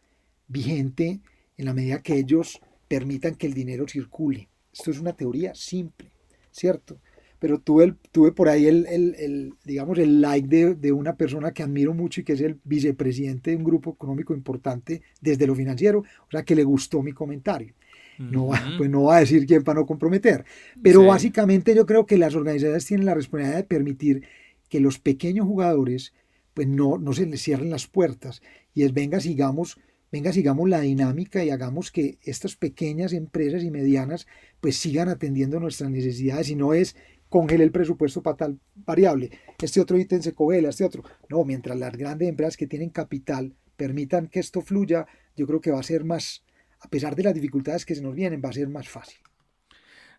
vigente 0.48 1.22
en 1.58 1.66
la 1.66 1.74
medida 1.74 2.04
que 2.04 2.18
ellos 2.18 2.62
permitan 2.88 3.36
que 3.36 3.48
el 3.48 3.54
dinero 3.54 3.88
circule. 3.88 4.50
Esto 4.72 4.92
es 4.92 5.00
una 5.00 5.14
teoría 5.14 5.56
simple, 5.56 6.12
¿cierto? 6.52 7.00
pero 7.40 7.60
tuve, 7.60 7.96
tuve 8.12 8.32
por 8.32 8.50
ahí 8.50 8.66
el, 8.66 8.86
el, 8.88 9.16
el 9.20 9.54
digamos, 9.64 9.98
el 10.00 10.22
like 10.22 10.48
de, 10.48 10.76
de, 10.76 10.92
una 10.92 11.16
persona 11.16 11.52
que 11.52 11.64
admiro 11.64 11.94
mucho 11.94 12.22
y 12.22 12.24
que 12.24 12.34
es 12.34 12.42
el 12.42 12.60
vicepresidente 12.64 13.52
de 13.52 13.58
un 13.58 13.64
grupo 13.64 13.92
económico 13.92 14.34
importante 14.34 15.02
desde 15.22 15.46
lo 15.46 15.56
financiero, 15.56 16.00
o 16.00 16.32
sea, 16.32 16.44
que 16.44 16.56
le 16.56 16.64
gustó 16.64 17.04
mi 17.04 17.12
comentario. 17.12 17.76
No, 18.18 18.48
va, 18.48 18.62
pues 18.78 18.90
no 18.90 19.04
va 19.04 19.18
a 19.18 19.20
decir 19.20 19.46
quién 19.46 19.64
para 19.64 19.80
no 19.80 19.86
comprometer. 19.86 20.46
Pero 20.82 21.06
básicamente 21.06 21.76
yo 21.76 21.86
creo 21.86 22.06
que 22.06 22.18
las 22.18 22.36
organizaciones 22.36 22.86
tienen 22.86 23.06
la 23.06 23.14
responsabilidad 23.14 23.58
de 23.58 23.68
permitir 23.68 24.24
que 24.70 24.80
los 24.80 25.00
pequeños 25.00 25.46
jugadores 25.46 26.14
pues 26.54 26.68
no, 26.68 26.98
no 26.98 27.14
se 27.14 27.26
les 27.26 27.42
cierren 27.42 27.70
las 27.70 27.88
puertas 27.88 28.42
y 28.74 28.84
es 28.84 28.94
venga, 28.94 29.20
sigamos 29.20 29.78
venga, 30.12 30.32
sigamos 30.32 30.70
la 30.70 30.82
dinámica 30.82 31.44
y 31.44 31.50
hagamos 31.50 31.92
que 31.92 32.18
estas 32.24 32.56
pequeñas 32.56 33.14
empresas 33.14 33.64
y 33.64 33.72
medianas 33.72 34.26
pues 34.60 34.78
sigan 34.78 35.10
atendiendo 35.10 35.60
nuestras 35.60 35.92
necesidades 35.92 36.50
y 36.50 36.56
no 36.56 36.74
es 36.74 36.96
congele 37.30 37.64
el 37.64 37.72
presupuesto 37.72 38.24
para 38.24 38.38
tal 38.38 38.60
variable, 38.76 39.32
este 39.62 39.82
otro 39.82 39.98
ítem 39.98 40.22
se 40.22 40.34
congela, 40.34 40.70
este 40.70 40.86
otro. 40.86 41.04
No, 41.30 41.44
mientras 41.44 41.78
las 41.78 41.96
grandes 41.96 42.30
empresas 42.30 42.58
que 42.58 42.68
tienen 42.68 42.90
capital 42.90 43.54
permitan 43.76 44.28
que 44.28 44.40
esto 44.40 44.62
fluya, 44.62 45.08
yo 45.36 45.46
creo 45.46 45.62
que 45.62 45.72
va 45.72 45.80
a 45.80 45.84
ser 45.84 46.04
más, 46.04 46.44
a 46.88 46.90
pesar 46.90 47.16
de 47.16 47.24
las 47.24 47.34
dificultades 47.34 47.86
que 47.86 47.94
se 47.94 48.02
nos 48.02 48.16
vienen, 48.16 48.42
va 48.44 48.50
a 48.50 48.54
ser 48.54 48.68
más 48.70 48.88
fácil. 48.90 49.20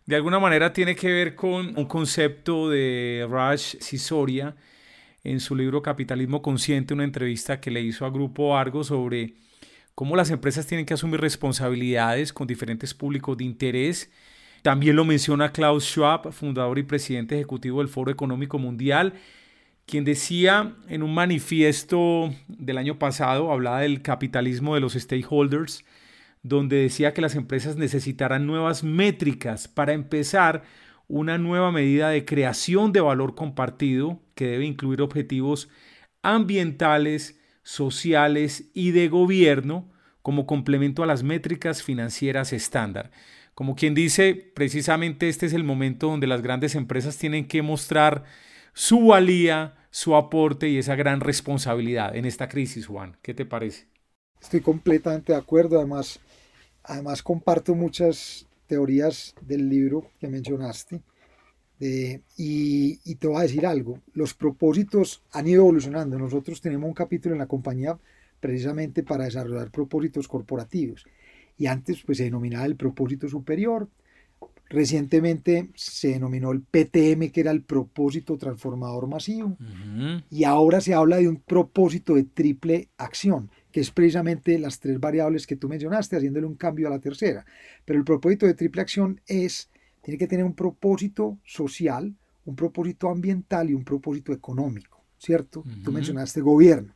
De 0.05 0.15
alguna 0.15 0.39
manera 0.39 0.71
tiene 0.71 0.95
que 0.95 1.11
ver 1.11 1.35
con 1.35 1.77
un 1.77 1.85
concepto 1.85 2.69
de 2.69 3.27
Raj 3.29 3.59
Sisoria 3.59 4.55
en 5.23 5.39
su 5.39 5.55
libro 5.55 5.81
Capitalismo 5.81 6.41
Consciente, 6.41 6.93
una 6.93 7.03
entrevista 7.03 7.59
que 7.59 7.71
le 7.71 7.81
hizo 7.81 8.05
a 8.05 8.09
Grupo 8.09 8.57
Argo 8.57 8.83
sobre 8.83 9.33
cómo 9.93 10.15
las 10.15 10.31
empresas 10.31 10.65
tienen 10.65 10.85
que 10.85 10.93
asumir 10.93 11.19
responsabilidades 11.19 12.31
con 12.31 12.47
diferentes 12.47 12.93
públicos 12.93 13.37
de 13.37 13.43
interés 13.43 14.09
también 14.61 14.95
lo 14.95 15.05
menciona 15.05 15.51
Klaus 15.51 15.85
Schwab, 15.85 16.31
fundador 16.31 16.77
y 16.79 16.83
presidente 16.83 17.35
ejecutivo 17.35 17.79
del 17.79 17.87
Foro 17.87 18.11
Económico 18.11 18.59
Mundial, 18.59 19.13
quien 19.85 20.03
decía 20.03 20.75
en 20.87 21.01
un 21.01 21.13
manifiesto 21.13 22.33
del 22.47 22.77
año 22.77 22.99
pasado, 22.99 23.51
hablaba 23.51 23.81
del 23.81 24.01
capitalismo 24.01 24.75
de 24.75 24.81
los 24.81 24.93
stakeholders, 24.93 25.85
donde 26.41 26.77
decía 26.77 27.13
que 27.13 27.21
las 27.21 27.35
empresas 27.35 27.75
necesitarán 27.75 28.47
nuevas 28.47 28.83
métricas 28.83 29.67
para 29.67 29.93
empezar 29.93 30.63
una 31.07 31.37
nueva 31.37 31.71
medida 31.71 32.09
de 32.09 32.25
creación 32.25 32.93
de 32.93 33.01
valor 33.01 33.35
compartido 33.35 34.21
que 34.35 34.47
debe 34.47 34.65
incluir 34.65 35.01
objetivos 35.01 35.69
ambientales, 36.21 37.39
sociales 37.63 38.69
y 38.73 38.91
de 38.91 39.09
gobierno 39.09 39.89
como 40.21 40.45
complemento 40.45 41.03
a 41.03 41.07
las 41.07 41.23
métricas 41.23 41.81
financieras 41.81 42.53
estándar. 42.53 43.11
Como 43.55 43.75
quien 43.75 43.93
dice, 43.95 44.35
precisamente 44.55 45.27
este 45.27 45.45
es 45.45 45.53
el 45.53 45.63
momento 45.63 46.07
donde 46.07 46.27
las 46.27 46.41
grandes 46.41 46.75
empresas 46.75 47.17
tienen 47.17 47.47
que 47.47 47.61
mostrar 47.61 48.23
su 48.73 49.07
valía, 49.07 49.75
su 49.89 50.15
aporte 50.15 50.69
y 50.69 50.77
esa 50.77 50.95
gran 50.95 51.19
responsabilidad 51.19 52.15
en 52.15 52.25
esta 52.25 52.47
crisis, 52.47 52.85
Juan. 52.87 53.17
¿Qué 53.21 53.33
te 53.33 53.45
parece? 53.45 53.87
Estoy 54.39 54.61
completamente 54.61 55.33
de 55.33 55.39
acuerdo. 55.39 55.77
Además, 55.77 56.19
además 56.83 57.23
comparto 57.23 57.75
muchas 57.75 58.47
teorías 58.67 59.35
del 59.41 59.69
libro 59.69 60.11
que 60.19 60.27
mencionaste. 60.27 61.01
y, 61.79 62.99
y, 63.05 63.15
te 63.15 63.27
voy 63.27 63.37
a 63.37 63.43
decir 63.43 63.65
algo, 63.65 64.01
los 64.13 64.33
propósitos 64.33 65.23
han 65.31 65.47
ido 65.47 65.61
evolucionando. 65.61 66.19
Nosotros 66.19 66.59
tenemos 66.59 66.87
un 66.87 66.93
capítulo 66.93 67.35
en 67.35 67.39
la 67.39 67.47
compañía 67.47 67.97
precisamente 68.39 69.03
para 69.03 69.25
desarrollar 69.25 69.71
propósitos 69.71 70.27
corporativos 70.27 71.05
y 71.59 71.67
antes 71.67 72.01
pues 72.03 72.17
se 72.17 72.23
denominaba 72.23 72.65
el 72.65 72.75
propósito 72.75 73.27
superior. 73.27 73.89
Recientemente 74.69 75.69
se 75.75 76.09
denominó 76.09 76.51
el 76.51 76.61
PTM, 76.61 77.31
que 77.31 77.41
era 77.41 77.51
el 77.51 77.63
propósito 77.63 78.37
transformador 78.37 79.07
masivo, 79.07 79.57
y 80.29 80.43
ahora 80.43 80.79
se 80.79 80.93
habla 80.93 81.17
de 81.17 81.27
un 81.27 81.37
propósito 81.37 82.13
de 82.15 82.23
triple 82.23 82.89
acción, 82.97 83.49
que 83.71 83.81
es 83.81 83.91
precisamente 83.91 84.57
las 84.57 84.79
tres 84.79 84.99
variables 84.99 85.45
que 85.45 85.55
tú 85.55 85.69
mencionaste, 85.69 86.15
haciéndole 86.15 86.47
un 86.47 86.55
cambio 86.55 86.87
a 86.87 86.91
la 86.91 86.99
tercera. 86.99 87.45
Pero 87.85 87.99
el 87.99 88.05
propósito 88.05 88.45
de 88.45 88.53
triple 88.53 88.81
acción 88.81 89.21
es, 89.27 89.69
tiene 90.01 90.17
que 90.17 90.27
tener 90.27 90.45
un 90.45 90.55
propósito 90.55 91.37
social, 91.43 92.15
un 92.45 92.55
propósito 92.55 93.09
ambiental 93.09 93.69
y 93.69 93.73
un 93.73 93.83
propósito 93.83 94.33
económico, 94.33 95.03
¿cierto? 95.17 95.63
Tú 95.83 95.91
mencionaste 95.91 96.41
gobierno. 96.41 96.93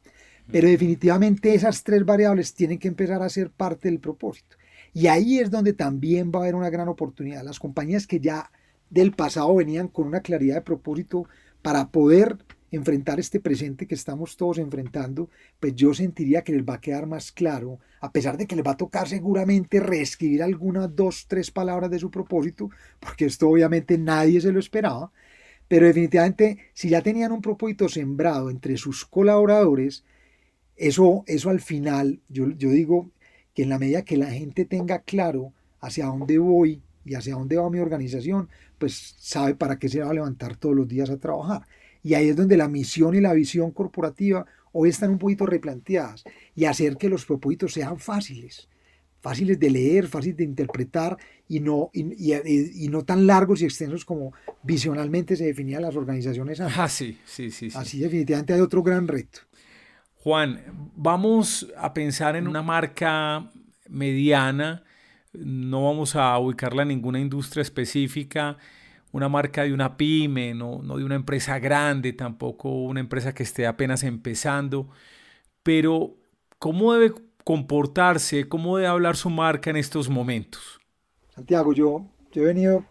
Pero 0.52 0.68
definitivamente 0.68 1.54
esas 1.54 1.84
tres 1.84 2.04
variables 2.04 2.54
tienen 2.54 2.80
que 2.80 2.88
empezar 2.88 3.22
a 3.22 3.30
ser 3.30 3.50
parte 3.50 3.88
del 3.88 4.00
propósito. 4.00 4.58
Y 4.94 5.08
ahí 5.08 5.40
es 5.40 5.50
donde 5.50 5.74
también 5.74 6.32
va 6.32 6.40
a 6.40 6.42
haber 6.44 6.56
una 6.56 6.70
gran 6.70 6.88
oportunidad. 6.88 7.44
Las 7.44 7.60
compañías 7.60 8.06
que 8.06 8.20
ya 8.20 8.52
del 8.90 9.12
pasado 9.12 9.56
venían 9.56 9.88
con 9.88 10.08
una 10.08 10.22
claridad 10.22 10.56
de 10.56 10.62
propósito 10.62 11.28
para 11.62 11.90
poder 11.90 12.38
enfrentar 12.76 13.20
este 13.20 13.40
presente 13.40 13.88
que 13.88 13.96
estamos 13.96 14.36
todos 14.36 14.58
enfrentando, 14.58 15.30
pues 15.60 15.76
yo 15.76 15.94
sentiría 15.94 16.44
que 16.44 16.54
les 16.54 16.64
va 16.64 16.76
a 16.76 16.82
quedar 16.82 17.06
más 17.06 17.32
claro, 17.32 17.80
a 18.02 18.12
pesar 18.12 18.38
de 18.38 18.48
que 18.48 18.56
les 18.56 18.66
va 18.66 18.72
a 18.72 18.78
tocar 18.78 19.08
seguramente 19.08 19.80
reescribir 19.80 20.44
algunas 20.44 20.96
dos, 20.96 21.26
tres 21.28 21.52
palabras 21.52 21.90
de 21.92 22.00
su 22.00 22.10
propósito, 22.10 22.70
porque 23.00 23.26
esto 23.26 23.48
obviamente 23.48 23.98
nadie 23.98 24.42
se 24.42 24.52
lo 24.52 24.60
esperaba, 24.60 25.12
pero 25.68 25.86
definitivamente 25.86 26.58
si 26.74 26.90
ya 26.90 27.02
tenían 27.02 27.32
un 27.32 27.42
propósito 27.42 27.90
sembrado 27.90 28.50
entre 28.50 28.78
sus 28.78 29.06
colaboradores, 29.06 30.04
eso, 30.76 31.24
eso 31.28 31.50
al 31.50 31.62
final, 31.62 32.20
yo, 32.30 32.50
yo 32.50 32.70
digo 32.70 33.12
que 33.54 33.64
en 33.64 33.70
la 33.70 33.80
medida 33.80 34.04
que 34.04 34.18
la 34.18 34.32
gente 34.32 34.66
tenga 34.66 35.00
claro 35.00 35.54
hacia 35.80 36.08
dónde 36.08 36.40
voy 36.40 36.82
y 37.06 37.16
hacia 37.16 37.36
dónde 37.36 37.58
va 37.58 37.70
mi 37.70 37.80
organización, 37.80 38.50
pues 38.80 39.16
sabe 39.20 39.56
para 39.56 39.78
qué 39.78 39.90
se 39.90 40.02
va 40.02 40.10
a 40.10 40.14
levantar 40.14 40.56
todos 40.58 40.76
los 40.76 40.88
días 40.88 41.10
a 41.10 41.18
trabajar. 41.18 41.68
Y 42.04 42.14
ahí 42.14 42.30
es 42.30 42.36
donde 42.36 42.58
la 42.58 42.68
misión 42.68 43.16
y 43.16 43.22
la 43.22 43.34
visión 43.34 43.72
corporativa 43.72 44.46
hoy 44.74 44.90
están 44.90 45.12
un 45.12 45.20
poquito 45.20 45.46
replanteadas 45.46 46.24
y 46.56 46.66
hacer 46.66 46.98
que 46.98 47.10
los 47.10 47.26
propósitos 47.26 47.74
sean 47.74 47.98
fáciles, 47.98 48.68
fáciles 49.22 49.60
de 49.60 49.70
leer, 49.70 50.08
fáciles 50.08 50.38
de 50.38 50.44
interpretar 50.44 51.18
y 51.48 51.60
no, 51.60 51.90
y, 51.94 52.34
y, 52.34 52.88
no 52.90 53.04
tan 53.04 53.26
largos 53.26 53.62
y 53.62 53.66
extensos 53.66 54.04
como 54.04 54.34
visionalmente 54.64 55.36
se 55.36 55.46
definían 55.46 55.84
las 55.84 55.96
organizaciones. 55.96 56.60
Ah, 56.60 56.90
sí, 56.90 57.18
sí, 57.24 57.50
sí, 57.52 57.70
sí. 57.70 57.78
Así 57.78 58.00
definitivamente 58.00 58.54
hay 58.54 58.60
otro 58.60 58.84
gran 58.84 59.08
reto. 59.08 59.40
Juan, 60.16 60.62
vamos 60.96 61.68
a 61.78 61.94
pensar 61.94 62.36
en 62.36 62.48
una 62.48 62.62
marca 62.62 63.52
mediana, 63.90 64.84
no 65.34 65.84
vamos 65.86 66.16
a 66.16 66.38
ubicarla 66.40 66.84
en 66.84 66.90
ninguna 66.90 67.20
industria 67.20 67.62
específica, 67.62 68.58
una 69.14 69.30
marca 69.30 69.64
de 69.64 69.74
una 69.74 69.96
pyme, 69.96 70.54
no, 70.56 70.82
de 70.82 71.06
una 71.06 71.16
empresa 71.16 71.60
grande, 71.60 72.14
tampoco 72.14 72.70
una 72.70 73.00
empresa 73.00 73.34
que 73.34 73.44
esté 73.44 73.68
apenas 73.68 74.04
empezando, 74.04 74.90
pero 75.62 76.16
¿cómo 76.58 76.94
debe 76.94 77.14
comportarse, 77.44 78.50
cómo 78.50 78.78
debe 78.78 78.90
hablar 78.90 79.16
su 79.16 79.30
marca 79.30 79.70
en 79.70 79.78
estos 79.78 80.10
momentos? 80.10 80.80
Santiago, 81.30 81.74
yo, 81.74 82.08
yo 82.32 82.42
he 82.42 82.46
venido 82.46 82.86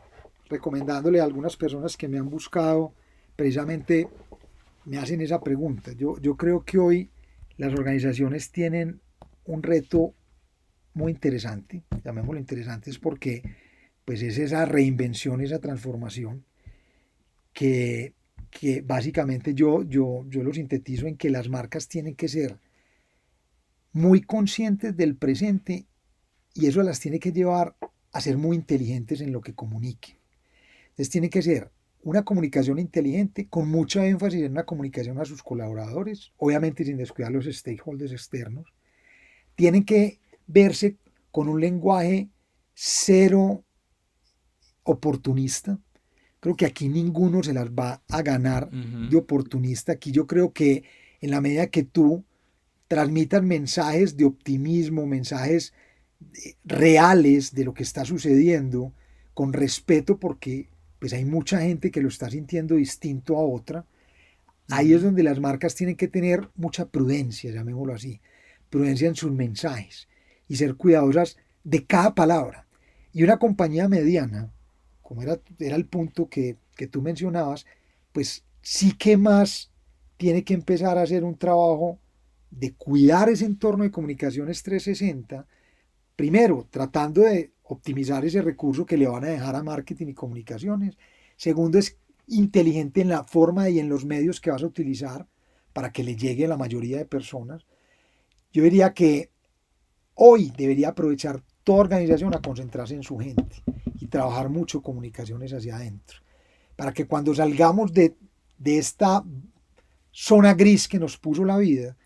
recomendándole 0.48 1.20
a 1.20 1.24
algunas 1.24 1.56
personas 1.56 1.96
que 1.96 2.06
me 2.06 2.18
han 2.18 2.30
buscado, 2.30 2.94
precisamente 3.34 4.08
me 4.84 4.98
hacen 4.98 5.20
esa 5.20 5.40
pregunta. 5.40 5.90
Yo, 5.92 6.18
yo 6.20 6.36
creo 6.36 6.64
que 6.64 6.78
hoy 6.78 7.10
las 7.56 7.72
organizaciones 7.72 8.52
tienen 8.52 9.00
un 9.44 9.62
reto 9.64 10.14
muy 10.94 11.10
interesante, 11.10 11.82
llamémoslo 12.04 12.38
interesante, 12.38 12.90
es 12.90 12.98
porque 12.98 13.42
pues 14.04 14.22
es 14.22 14.38
esa 14.38 14.64
reinvención, 14.64 15.40
esa 15.40 15.58
transformación 15.58 16.44
que, 17.52 18.14
que 18.50 18.82
básicamente 18.82 19.54
yo, 19.54 19.82
yo, 19.82 20.24
yo 20.28 20.42
lo 20.42 20.52
sintetizo 20.52 21.06
en 21.06 21.16
que 21.16 21.30
las 21.30 21.48
marcas 21.48 21.88
tienen 21.88 22.14
que 22.14 22.28
ser 22.28 22.58
muy 23.92 24.22
conscientes 24.22 24.96
del 24.96 25.16
presente 25.16 25.86
y 26.54 26.66
eso 26.66 26.82
las 26.82 27.00
tiene 27.00 27.18
que 27.18 27.32
llevar 27.32 27.76
a 28.12 28.20
ser 28.20 28.36
muy 28.36 28.56
inteligentes 28.56 29.20
en 29.20 29.32
lo 29.32 29.40
que 29.40 29.54
comuniquen. 29.54 30.16
Entonces 30.90 31.10
tiene 31.10 31.30
que 31.30 31.42
ser 31.42 31.70
una 32.02 32.24
comunicación 32.24 32.78
inteligente 32.78 33.46
con 33.48 33.68
mucho 33.68 34.02
énfasis 34.02 34.42
en 34.42 34.52
una 34.52 34.64
comunicación 34.64 35.18
a 35.18 35.24
sus 35.24 35.42
colaboradores, 35.42 36.32
obviamente 36.36 36.84
sin 36.84 36.96
descuidar 36.96 37.32
los 37.32 37.46
stakeholders 37.46 38.12
externos. 38.12 38.72
Tienen 39.54 39.84
que 39.84 40.18
verse 40.46 40.96
con 41.30 41.48
un 41.48 41.60
lenguaje 41.60 42.28
cero 42.74 43.64
oportunista. 44.84 45.78
Creo 46.40 46.56
que 46.56 46.66
aquí 46.66 46.88
ninguno 46.88 47.42
se 47.42 47.52
las 47.52 47.68
va 47.70 48.02
a 48.08 48.22
ganar 48.22 48.68
de 48.70 49.16
oportunista. 49.16 49.92
Aquí 49.92 50.10
yo 50.10 50.26
creo 50.26 50.52
que 50.52 50.84
en 51.20 51.30
la 51.30 51.40
medida 51.40 51.68
que 51.68 51.84
tú 51.84 52.24
transmitas 52.88 53.42
mensajes 53.42 54.16
de 54.16 54.24
optimismo, 54.24 55.06
mensajes 55.06 55.72
eh, 56.20 56.56
reales 56.64 57.54
de 57.54 57.64
lo 57.64 57.74
que 57.74 57.84
está 57.84 58.04
sucediendo, 58.04 58.92
con 59.34 59.52
respeto 59.52 60.18
porque 60.18 60.68
pues 60.98 61.12
hay 61.12 61.24
mucha 61.24 61.60
gente 61.60 61.90
que 61.90 62.00
lo 62.00 62.08
está 62.08 62.30
sintiendo 62.30 62.76
distinto 62.76 63.36
a 63.36 63.44
otra. 63.44 63.86
Ahí 64.68 64.92
es 64.92 65.02
donde 65.02 65.22
las 65.22 65.40
marcas 65.40 65.74
tienen 65.74 65.96
que 65.96 66.08
tener 66.08 66.48
mucha 66.54 66.86
prudencia, 66.86 67.50
llamémoslo 67.50 67.94
así, 67.94 68.20
prudencia 68.70 69.08
en 69.08 69.16
sus 69.16 69.32
mensajes 69.32 70.08
y 70.48 70.56
ser 70.56 70.74
cuidadosas 70.74 71.38
de 71.64 71.86
cada 71.86 72.14
palabra. 72.14 72.66
Y 73.12 73.22
una 73.24 73.38
compañía 73.38 73.88
mediana, 73.88 74.52
como 75.12 75.20
era, 75.20 75.38
el 75.58 75.84
punto 75.84 76.26
que, 76.26 76.56
que 76.74 76.86
tú 76.86 77.02
mencionabas, 77.02 77.66
pues 78.12 78.46
sí 78.62 78.92
que 78.96 79.18
más 79.18 79.70
tiene 80.16 80.42
que 80.42 80.54
empezar 80.54 80.96
a 80.96 81.02
hacer 81.02 81.22
un 81.22 81.36
trabajo 81.36 81.98
de 82.50 82.72
cuidar 82.72 83.28
ese 83.28 83.44
entorno 83.44 83.84
de 83.84 83.90
comunicaciones 83.90 84.62
360, 84.62 85.46
primero 86.16 86.66
tratando 86.70 87.20
de 87.20 87.52
optimizar 87.64 88.24
ese 88.24 88.40
recurso 88.40 88.86
que 88.86 88.96
le 88.96 89.06
van 89.06 89.24
a 89.24 89.28
dejar 89.28 89.54
a 89.54 89.62
marketing 89.62 90.06
y 90.06 90.14
comunicaciones. 90.14 90.96
Segundo, 91.36 91.78
es 91.78 91.98
inteligente 92.28 93.02
en 93.02 93.10
la 93.10 93.22
forma 93.22 93.68
y 93.68 93.80
en 93.80 93.90
los 93.90 94.06
medios 94.06 94.40
que 94.40 94.50
vas 94.50 94.62
a 94.62 94.66
utilizar 94.66 95.28
para 95.74 95.92
que 95.92 96.04
le 96.04 96.16
llegue 96.16 96.46
a 96.46 96.48
la 96.48 96.56
mayoría 96.56 96.96
de 96.96 97.04
personas. 97.04 97.66
Yo 98.50 98.62
diría 98.62 98.94
que 98.94 99.28
hoy 100.14 100.54
debería 100.56 100.88
aprovechar 100.88 101.42
toda 101.64 101.80
organización 101.80 102.34
a 102.34 102.40
concentrarse 102.40 102.94
en 102.94 103.02
su 103.02 103.18
gente 103.18 103.62
trabajar 104.12 104.50
mucho 104.50 104.82
comunicaciones 104.82 105.54
hacia 105.54 105.76
adentro, 105.76 106.18
para 106.76 106.92
que 106.92 107.06
cuando 107.06 107.34
salgamos 107.34 107.94
de, 107.94 108.14
de 108.58 108.76
esta 108.76 109.24
zona 110.10 110.52
gris 110.52 110.86
que 110.86 110.98
nos 110.98 111.16
puso 111.16 111.46
la 111.46 111.56
vida, 111.56 111.96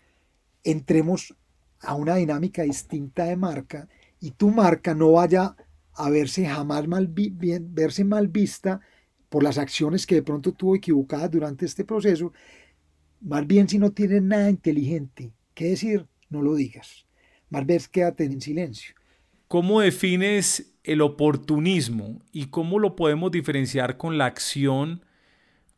entremos 0.63 1.35
a 1.81 1.95
una 1.95 2.15
dinámica 2.15 2.63
distinta 2.63 3.25
de 3.25 3.35
marca 3.35 3.89
y 4.21 4.31
tu 4.31 4.49
marca 4.49 4.95
no 4.95 5.11
vaya 5.11 5.55
a 5.95 6.09
verse 6.09 6.45
jamás 6.45 6.87
mal, 6.87 7.07
bien, 7.07 7.75
verse 7.75 8.05
mal 8.05 8.29
vista 8.29 8.79
por 9.27 9.43
las 9.43 9.57
acciones 9.57 10.07
que 10.07 10.15
de 10.15 10.23
pronto 10.23 10.53
tuvo 10.53 10.77
equivocadas 10.77 11.29
durante 11.29 11.65
este 11.65 11.83
proceso, 11.83 12.31
más 13.19 13.45
bien 13.45 13.67
si 13.67 13.79
no 13.79 13.91
tienes 13.91 14.21
nada 14.21 14.49
inteligente 14.49 15.33
que 15.53 15.65
decir, 15.71 16.07
no 16.29 16.41
lo 16.41 16.55
digas. 16.55 17.05
Más 17.49 17.65
bien 17.65 17.81
quédate 17.91 18.23
en 18.23 18.39
silencio. 18.39 18.95
¿Cómo 19.47 19.79
defines 19.79 20.77
el 20.83 21.01
oportunismo 21.01 22.21
y 22.33 22.47
cómo 22.47 22.79
lo 22.79 22.97
podemos 22.97 23.31
diferenciar 23.31 23.95
con 23.97 24.17
la 24.17 24.25
acción 24.25 25.05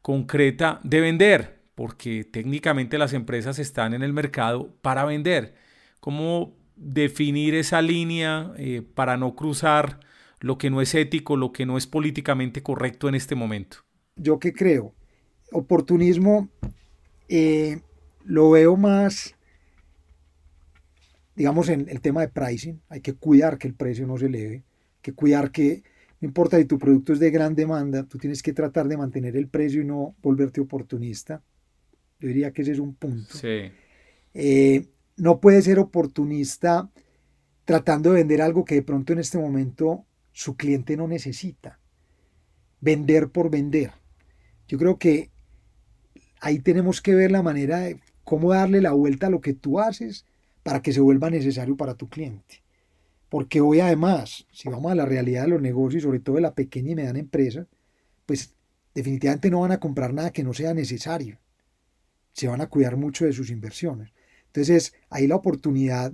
concreta 0.02 0.80
de 0.84 1.02
vender? 1.02 1.60
Porque 1.76 2.24
técnicamente 2.24 2.98
las 2.98 3.14
empresas 3.14 3.60
están 3.60 3.94
en 3.94 4.02
el 4.02 4.12
mercado 4.12 4.76
para 4.82 5.06
vender. 5.06 5.54
¿Cómo 6.00 6.58
definir 6.76 7.54
esa 7.54 7.82
línea 7.82 8.54
eh, 8.58 8.82
para 8.82 9.18
no 9.18 9.36
cruzar 9.36 10.00
lo 10.40 10.58
que 10.58 10.72
no 10.72 10.82
es 10.82 10.96
ético, 10.96 11.38
lo 11.38 11.52
que 11.52 11.68
no 11.68 11.78
es 11.78 11.86
políticamente 11.86 12.64
correcto 12.64 13.08
en 13.08 13.16
este 13.16 13.36
momento? 13.36 13.78
Yo 14.16 14.40
qué 14.40 14.52
creo. 14.52 14.96
Oportunismo 15.52 16.50
eh, 17.28 17.82
lo 18.24 18.50
veo 18.50 18.76
más, 18.78 19.36
digamos, 21.40 21.70
en 21.70 21.88
el 21.88 22.02
tema 22.02 22.20
de 22.20 22.28
pricing. 22.28 22.82
Hay 22.90 23.00
que 23.00 23.14
cuidar 23.14 23.58
que 23.58 23.70
el 23.70 23.74
precio 23.74 24.06
no 24.06 24.18
se 24.18 24.26
eleve, 24.26 24.66
que 25.02 25.14
cuidar 25.14 25.52
que, 25.52 25.84
no 26.20 26.28
importa 26.28 26.58
si 26.58 26.66
tu 26.66 26.78
producto 26.78 27.14
es 27.14 27.20
de 27.20 27.32
gran 27.32 27.56
demanda, 27.56 28.04
tú 28.04 28.18
tienes 28.18 28.44
que 28.44 28.52
tratar 28.52 28.90
de 28.90 28.98
mantener 28.98 29.38
el 29.38 29.48
precio 29.48 29.82
y 29.82 29.86
no 29.86 30.18
volverte 30.22 30.60
oportunista. 30.60 31.42
Yo 32.20 32.28
diría 32.28 32.52
que 32.52 32.64
ese 32.64 32.74
es 32.74 32.80
un 32.80 32.94
punto. 32.94 33.38
Sí. 33.38 33.72
Eh, 34.34 34.88
no 35.16 35.40
puede 35.40 35.62
ser 35.62 35.80
oportunista 35.80 36.90
tratando 37.64 38.10
de 38.10 38.18
vender 38.18 38.42
algo 38.42 38.66
que 38.66 38.76
de 38.76 38.84
pronto 38.84 39.14
en 39.14 39.20
este 39.20 39.38
momento 39.38 40.06
su 40.34 40.58
cliente 40.58 40.98
no 40.98 41.08
necesita. 41.08 41.80
Vender 42.82 43.30
por 43.30 43.50
vender. 43.50 43.92
Yo 44.68 44.78
creo 44.78 44.98
que 45.00 45.32
ahí 46.42 46.60
tenemos 46.60 47.00
que 47.00 47.16
ver 47.16 47.32
la 47.32 47.44
manera 47.44 47.80
de 47.80 48.02
cómo 48.26 48.52
darle 48.52 48.82
la 48.82 48.92
vuelta 48.92 49.28
a 49.28 49.30
lo 49.30 49.40
que 49.40 49.54
tú 49.54 49.80
haces 49.80 50.26
para 50.70 50.84
que 50.84 50.94
se 50.94 51.00
vuelva 51.00 51.32
necesario 51.32 51.76
para 51.76 51.96
tu 51.96 52.08
cliente. 52.08 52.62
Porque 53.28 53.60
hoy 53.60 53.80
además, 53.80 54.46
si 54.52 54.70
vamos 54.70 54.92
a 54.92 54.94
la 54.96 55.08
realidad 55.08 55.42
de 55.42 55.48
los 55.48 55.64
negocios, 55.64 56.04
sobre 56.04 56.20
todo 56.20 56.36
de 56.36 56.44
la 56.44 56.54
pequeña 56.54 56.92
y 56.92 56.96
mediana 56.96 57.18
empresa, 57.18 57.66
pues 58.28 58.54
definitivamente 58.94 59.50
no 59.50 59.62
van 59.62 59.72
a 59.72 59.80
comprar 59.80 60.14
nada 60.14 60.30
que 60.30 60.44
no 60.44 60.54
sea 60.54 60.76
necesario. 60.76 61.40
Se 62.34 62.48
van 62.48 62.62
a 62.62 62.68
cuidar 62.68 62.98
mucho 62.98 63.26
de 63.26 63.34
sus 63.34 63.50
inversiones. 63.50 64.14
Entonces, 64.46 64.94
ahí 65.10 65.26
la 65.26 65.38
oportunidad, 65.38 66.14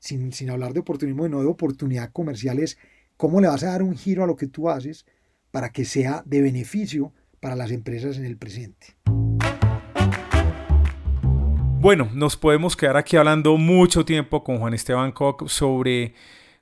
sin, 0.00 0.32
sin 0.32 0.50
hablar 0.50 0.72
de 0.72 0.80
oportunismo, 0.80 1.28
no 1.28 1.42
de 1.42 1.46
oportunidad 1.46 2.10
comercial, 2.10 2.58
es 2.58 2.78
cómo 3.16 3.40
le 3.40 3.46
vas 3.46 3.62
a 3.62 3.70
dar 3.70 3.84
un 3.84 3.94
giro 3.94 4.24
a 4.24 4.26
lo 4.26 4.34
que 4.34 4.48
tú 4.48 4.68
haces 4.68 5.06
para 5.52 5.70
que 5.70 5.84
sea 5.84 6.24
de 6.26 6.42
beneficio 6.42 7.12
para 7.38 7.54
las 7.54 7.70
empresas 7.70 8.18
en 8.18 8.24
el 8.24 8.36
presente. 8.36 8.96
Bueno, 11.78 12.08
nos 12.14 12.36
podemos 12.36 12.74
quedar 12.76 12.96
aquí 12.96 13.16
hablando 13.16 13.56
mucho 13.56 14.04
tiempo 14.04 14.42
con 14.42 14.58
Juan 14.58 14.74
Esteban 14.74 15.12
Koch 15.12 15.46
sobre 15.48 16.14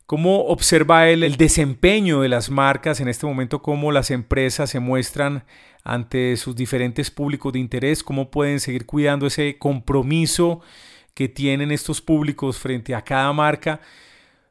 cómo 0.06 0.46
observa 0.46 1.08
él 1.08 1.22
el 1.22 1.36
desempeño 1.36 2.20
de 2.20 2.28
las 2.28 2.50
marcas 2.50 3.00
en 3.00 3.08
este 3.08 3.24
momento, 3.24 3.62
cómo 3.62 3.90
las 3.90 4.10
empresas 4.10 4.70
se 4.70 4.80
muestran 4.80 5.44
ante 5.82 6.36
sus 6.36 6.56
diferentes 6.56 7.10
públicos 7.10 7.52
de 7.52 7.60
interés, 7.60 8.02
cómo 8.02 8.30
pueden 8.30 8.60
seguir 8.60 8.86
cuidando 8.86 9.26
ese 9.26 9.56
compromiso 9.56 10.60
que 11.14 11.28
tienen 11.28 11.70
estos 11.70 12.02
públicos 12.02 12.58
frente 12.58 12.94
a 12.94 13.02
cada 13.02 13.32
marca. 13.32 13.80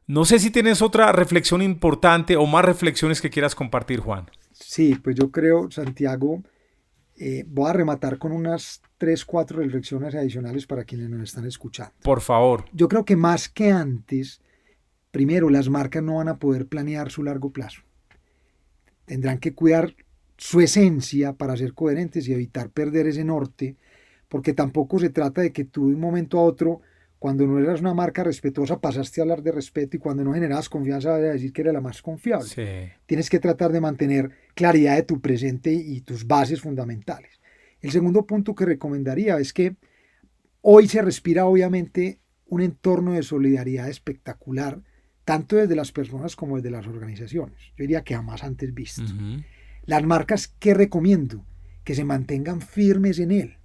No 0.06 0.24
sé 0.24 0.38
si 0.38 0.50
tienes 0.50 0.82
otra 0.82 1.12
reflexión 1.12 1.62
importante 1.62 2.36
o 2.36 2.46
más 2.46 2.64
reflexiones 2.64 3.20
que 3.20 3.30
quieras 3.30 3.54
compartir, 3.54 4.00
Juan. 4.00 4.30
Sí, 4.52 4.96
pues 4.96 5.16
yo 5.16 5.30
creo, 5.30 5.70
Santiago, 5.70 6.42
eh, 7.16 7.44
voy 7.46 7.70
a 7.70 7.72
rematar 7.72 8.18
con 8.18 8.32
unas 8.32 8.82
tres, 8.98 9.24
cuatro 9.24 9.58
reflexiones 9.58 10.14
adicionales 10.14 10.66
para 10.66 10.84
quienes 10.84 11.10
nos 11.10 11.22
están 11.22 11.46
escuchando. 11.46 11.92
Por 12.02 12.20
favor. 12.20 12.64
Yo 12.72 12.88
creo 12.88 13.04
que 13.04 13.16
más 13.16 13.48
que 13.48 13.70
antes, 13.70 14.40
primero, 15.10 15.50
las 15.50 15.68
marcas 15.68 16.02
no 16.02 16.16
van 16.16 16.28
a 16.28 16.38
poder 16.38 16.66
planear 16.66 17.10
su 17.10 17.22
largo 17.22 17.50
plazo. 17.50 17.82
Tendrán 19.04 19.38
que 19.38 19.54
cuidar 19.54 19.94
su 20.36 20.60
esencia 20.60 21.34
para 21.34 21.56
ser 21.56 21.74
coherentes 21.74 22.26
y 22.26 22.32
evitar 22.32 22.70
perder 22.70 23.06
ese 23.06 23.24
norte 23.24 23.76
porque 24.34 24.52
tampoco 24.52 24.98
se 24.98 25.10
trata 25.10 25.42
de 25.42 25.52
que 25.52 25.64
tú 25.64 25.88
de 25.88 25.94
un 25.94 26.00
momento 26.00 26.40
a 26.40 26.42
otro, 26.42 26.80
cuando 27.24 27.46
no 27.46 27.58
eras 27.58 27.80
una 27.80 27.94
marca 27.94 28.22
respetuosa, 28.22 28.82
pasaste 28.82 29.18
a 29.18 29.22
hablar 29.22 29.42
de 29.42 29.50
respeto 29.50 29.96
y 29.96 29.98
cuando 29.98 30.22
no 30.22 30.34
generabas 30.34 30.68
confianza, 30.68 31.08
vas 31.08 31.20
a 31.20 31.32
decir 31.32 31.54
que 31.54 31.62
era 31.62 31.72
la 31.72 31.80
más 31.80 32.02
confiable. 32.02 32.92
Tienes 33.06 33.30
que 33.30 33.38
tratar 33.38 33.72
de 33.72 33.80
mantener 33.80 34.30
claridad 34.54 34.96
de 34.96 35.04
tu 35.04 35.22
presente 35.22 35.72
y 35.72 36.02
tus 36.02 36.26
bases 36.26 36.60
fundamentales. 36.60 37.40
El 37.80 37.92
segundo 37.92 38.26
punto 38.26 38.54
que 38.54 38.66
recomendaría 38.66 39.38
es 39.38 39.54
que 39.54 39.74
hoy 40.60 40.86
se 40.86 41.00
respira 41.00 41.46
obviamente 41.46 42.18
un 42.44 42.60
entorno 42.60 43.12
de 43.12 43.22
solidaridad 43.22 43.88
espectacular, 43.88 44.82
tanto 45.24 45.56
desde 45.56 45.76
las 45.76 45.92
personas 45.92 46.36
como 46.36 46.56
desde 46.56 46.72
las 46.72 46.86
organizaciones. 46.86 47.58
Yo 47.74 47.84
diría 47.84 48.04
que 48.04 48.16
jamás 48.16 48.44
antes 48.44 48.74
visto. 48.74 49.00
Las 49.86 50.04
marcas, 50.04 50.48
¿qué 50.58 50.74
recomiendo? 50.74 51.46
Que 51.84 51.94
se 51.94 52.04
mantengan 52.04 52.60
firmes 52.60 53.18
en 53.18 53.30
él 53.30 53.56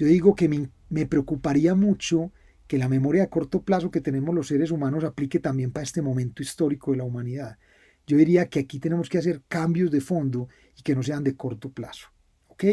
yo 0.00 0.06
digo 0.06 0.34
que 0.34 0.48
me, 0.48 1.04
preocuparía 1.04 1.74
mucho 1.74 2.32
que 2.70 2.78
la 2.78 2.88
memoria 2.88 3.24
a 3.24 3.26
corto 3.26 3.62
plazo 3.62 3.90
que 3.90 4.00
tenemos 4.00 4.32
los 4.32 4.46
seres 4.46 4.70
humanos 4.70 5.02
aplique 5.02 5.40
también 5.40 5.72
para 5.72 5.82
este 5.82 6.02
momento 6.02 6.40
histórico 6.40 6.92
de 6.92 6.98
la 6.98 7.02
humanidad. 7.02 7.58
Yo 8.06 8.16
diría 8.16 8.48
que 8.48 8.60
aquí 8.60 8.78
tenemos 8.78 9.08
que 9.08 9.18
hacer 9.18 9.42
cambios 9.48 9.90
de 9.90 10.00
fondo 10.00 10.48
y 10.78 10.82
que 10.82 10.94
no 10.94 11.02
sean 11.02 11.24
de 11.24 11.34
corto 11.34 11.72
plazo. 11.72 12.06
¿Ok? 12.46 12.66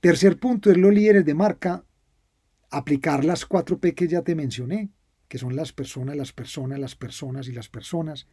Tercer 0.00 0.38
punto 0.38 0.70
es 0.70 0.76
los 0.76 0.92
líderes 0.92 1.24
de 1.24 1.32
marca, 1.32 1.82
aplicar 2.70 3.24
las 3.24 3.46
cuatro 3.46 3.78
P 3.78 3.94
que 3.94 4.06
ya 4.06 4.20
te 4.20 4.34
mencioné, 4.34 4.90
que 5.28 5.38
son 5.38 5.56
las 5.56 5.72
personas, 5.72 6.14
las 6.14 6.34
personas, 6.34 6.78
las 6.78 6.94
personas 6.94 7.48
y 7.48 7.52
las 7.52 7.70
personas, 7.70 8.26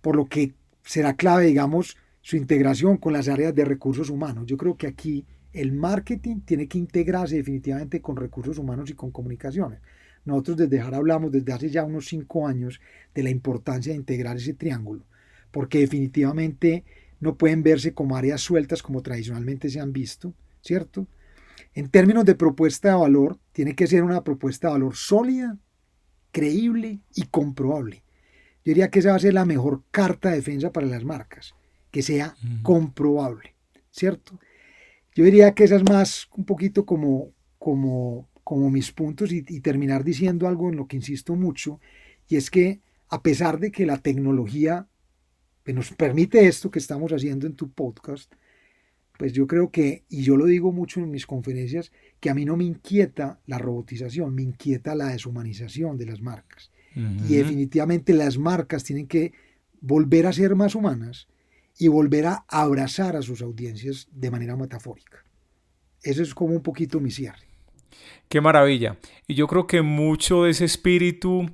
por 0.00 0.16
lo 0.16 0.30
que 0.30 0.54
será 0.82 1.14
clave, 1.14 1.44
digamos, 1.44 1.98
su 2.22 2.38
integración 2.38 2.96
con 2.96 3.12
las 3.12 3.28
áreas 3.28 3.54
de 3.54 3.66
recursos 3.66 4.08
humanos. 4.08 4.46
Yo 4.46 4.56
creo 4.56 4.78
que 4.78 4.86
aquí 4.86 5.26
el 5.54 5.72
marketing 5.72 6.40
tiene 6.40 6.66
que 6.66 6.78
integrarse 6.78 7.36
definitivamente 7.36 8.02
con 8.02 8.16
recursos 8.16 8.58
humanos 8.58 8.90
y 8.90 8.94
con 8.94 9.12
comunicaciones. 9.12 9.78
Nosotros 10.24 10.56
desde 10.56 10.80
Jara 10.80 10.96
hablamos 10.96 11.30
desde 11.30 11.52
hace 11.52 11.70
ya 11.70 11.84
unos 11.84 12.06
cinco 12.06 12.46
años 12.46 12.80
de 13.14 13.22
la 13.22 13.30
importancia 13.30 13.92
de 13.92 13.98
integrar 13.98 14.36
ese 14.36 14.54
triángulo, 14.54 15.04
porque 15.52 15.78
definitivamente 15.78 16.84
no 17.20 17.36
pueden 17.36 17.62
verse 17.62 17.94
como 17.94 18.16
áreas 18.16 18.40
sueltas 18.40 18.82
como 18.82 19.00
tradicionalmente 19.00 19.70
se 19.70 19.80
han 19.80 19.92
visto, 19.92 20.34
¿cierto? 20.60 21.06
En 21.74 21.88
términos 21.88 22.24
de 22.24 22.34
propuesta 22.34 22.88
de 22.90 22.96
valor, 22.96 23.38
tiene 23.52 23.74
que 23.74 23.86
ser 23.86 24.02
una 24.02 24.24
propuesta 24.24 24.68
de 24.68 24.72
valor 24.74 24.96
sólida, 24.96 25.56
creíble 26.32 26.98
y 27.14 27.26
comprobable. 27.26 28.02
Yo 28.64 28.70
diría 28.70 28.90
que 28.90 28.98
esa 28.98 29.10
va 29.10 29.16
a 29.16 29.20
ser 29.20 29.34
la 29.34 29.44
mejor 29.44 29.82
carta 29.92 30.30
de 30.30 30.36
defensa 30.36 30.72
para 30.72 30.86
las 30.86 31.04
marcas, 31.04 31.54
que 31.92 32.02
sea 32.02 32.34
comprobable, 32.62 33.54
¿cierto? 33.92 34.40
Yo 35.14 35.24
diría 35.24 35.54
que 35.54 35.64
esa 35.64 35.76
es 35.76 35.84
más 35.84 36.28
un 36.36 36.44
poquito 36.44 36.84
como, 36.84 37.32
como, 37.58 38.28
como 38.42 38.70
mis 38.70 38.90
puntos 38.90 39.32
y, 39.32 39.42
terminar 39.60 40.04
diciendo 40.04 40.48
algo 40.48 40.68
en 40.68 40.76
lo 40.76 40.86
que 40.86 40.96
insisto 40.96 41.36
mucho, 41.36 41.80
y 42.28 42.36
es 42.36 42.50
que 42.50 42.80
a 43.08 43.22
pesar 43.22 43.60
de 43.60 43.70
que 43.70 43.86
la 43.86 43.98
tecnología 43.98 44.88
nos 45.66 45.92
permite 45.92 46.46
esto 46.46 46.70
que 46.70 46.78
estamos 46.78 47.12
haciendo 47.12 47.46
en 47.46 47.54
tu 47.54 47.70
podcast, 47.70 48.32
pues 49.16 49.32
yo 49.32 49.46
creo 49.46 49.70
que, 49.70 50.04
y 50.08 50.22
yo 50.22 50.36
lo 50.36 50.46
digo 50.46 50.72
mucho 50.72 51.00
en 51.00 51.10
mis 51.10 51.26
conferencias, 51.26 51.92
que 52.18 52.28
a 52.28 52.34
mí 52.34 52.44
no 52.44 52.56
me 52.56 52.64
inquieta 52.64 53.40
la 53.46 53.58
robotización, 53.58 54.34
me 54.34 54.42
inquieta 54.42 54.96
la 54.96 55.08
deshumanización 55.08 55.96
de 55.96 56.06
las 56.06 56.20
marcas. 56.20 56.70
Y 56.96 57.34
definitivamente 57.34 58.12
las 58.12 58.38
marcas 58.38 58.84
tienen 58.84 59.08
que 59.08 59.32
volver 59.80 60.28
a 60.28 60.32
ser 60.32 60.54
más 60.54 60.76
humanas 60.76 61.26
y 61.78 61.88
volver 61.88 62.26
a 62.26 62.44
abrazar 62.48 63.16
a 63.16 63.22
sus 63.22 63.42
audiencias 63.42 64.08
de 64.12 64.30
manera 64.30 64.56
metafórica. 64.56 65.24
Eso 66.02 66.22
es 66.22 66.34
como 66.34 66.54
un 66.54 66.62
poquito 66.62 67.00
mi 67.00 67.10
cierre. 67.10 67.48
Qué 68.28 68.40
maravilla. 68.40 68.98
Y 69.26 69.34
yo 69.34 69.46
creo 69.46 69.66
que 69.66 69.82
mucho 69.82 70.44
de 70.44 70.50
ese 70.50 70.64
espíritu 70.64 71.50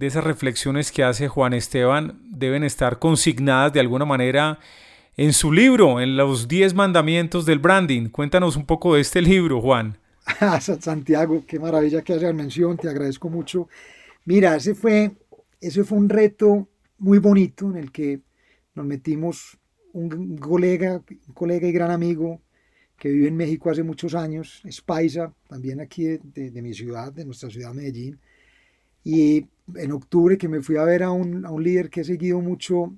de 0.00 0.06
esas 0.06 0.24
reflexiones 0.24 0.90
que 0.90 1.04
hace 1.04 1.28
Juan 1.28 1.52
Esteban 1.52 2.22
deben 2.24 2.64
estar 2.64 2.98
consignadas 2.98 3.74
de 3.74 3.80
alguna 3.80 4.06
manera 4.06 4.58
en 5.16 5.34
su 5.34 5.52
libro, 5.52 6.00
en 6.00 6.16
los 6.16 6.48
10 6.48 6.72
mandamientos 6.72 7.44
del 7.44 7.58
branding. 7.58 8.08
Cuéntanos 8.08 8.56
un 8.56 8.64
poco 8.64 8.94
de 8.94 9.02
este 9.02 9.20
libro, 9.20 9.60
Juan. 9.60 9.98
Santiago, 10.80 11.44
qué 11.46 11.58
maravilla 11.58 12.00
que 12.00 12.14
haces 12.14 12.34
mención, 12.34 12.78
te 12.78 12.88
agradezco 12.88 13.28
mucho. 13.28 13.68
Mira, 14.24 14.56
ese 14.56 14.74
fue, 14.74 15.12
ese 15.60 15.84
fue 15.84 15.98
un 15.98 16.08
reto 16.08 16.66
muy 16.96 17.18
bonito 17.18 17.66
en 17.66 17.76
el 17.76 17.92
que 17.92 18.20
nos 18.74 18.86
metimos 18.86 19.58
un 19.92 20.38
colega, 20.38 21.02
un 21.28 21.34
colega 21.34 21.66
y 21.68 21.72
gran 21.72 21.90
amigo 21.90 22.40
que 22.96 23.08
vive 23.08 23.28
en 23.28 23.36
México 23.36 23.70
hace 23.70 23.82
muchos 23.82 24.14
años, 24.14 24.60
es 24.64 24.82
paisa, 24.82 25.34
también 25.48 25.80
aquí 25.80 26.04
de, 26.04 26.50
de, 26.50 26.62
mi 26.62 26.74
ciudad, 26.74 27.12
de 27.12 27.24
nuestra 27.24 27.48
ciudad 27.48 27.72
Medellín. 27.72 28.20
Y 29.02 29.46
en 29.74 29.92
octubre 29.92 30.36
que 30.36 30.48
me 30.48 30.60
fui 30.60 30.76
a 30.76 30.84
ver 30.84 31.02
a 31.02 31.10
un, 31.10 31.46
a 31.46 31.50
un 31.50 31.64
líder 31.64 31.88
que 31.88 32.02
he 32.02 32.04
seguido 32.04 32.40
mucho 32.40 32.94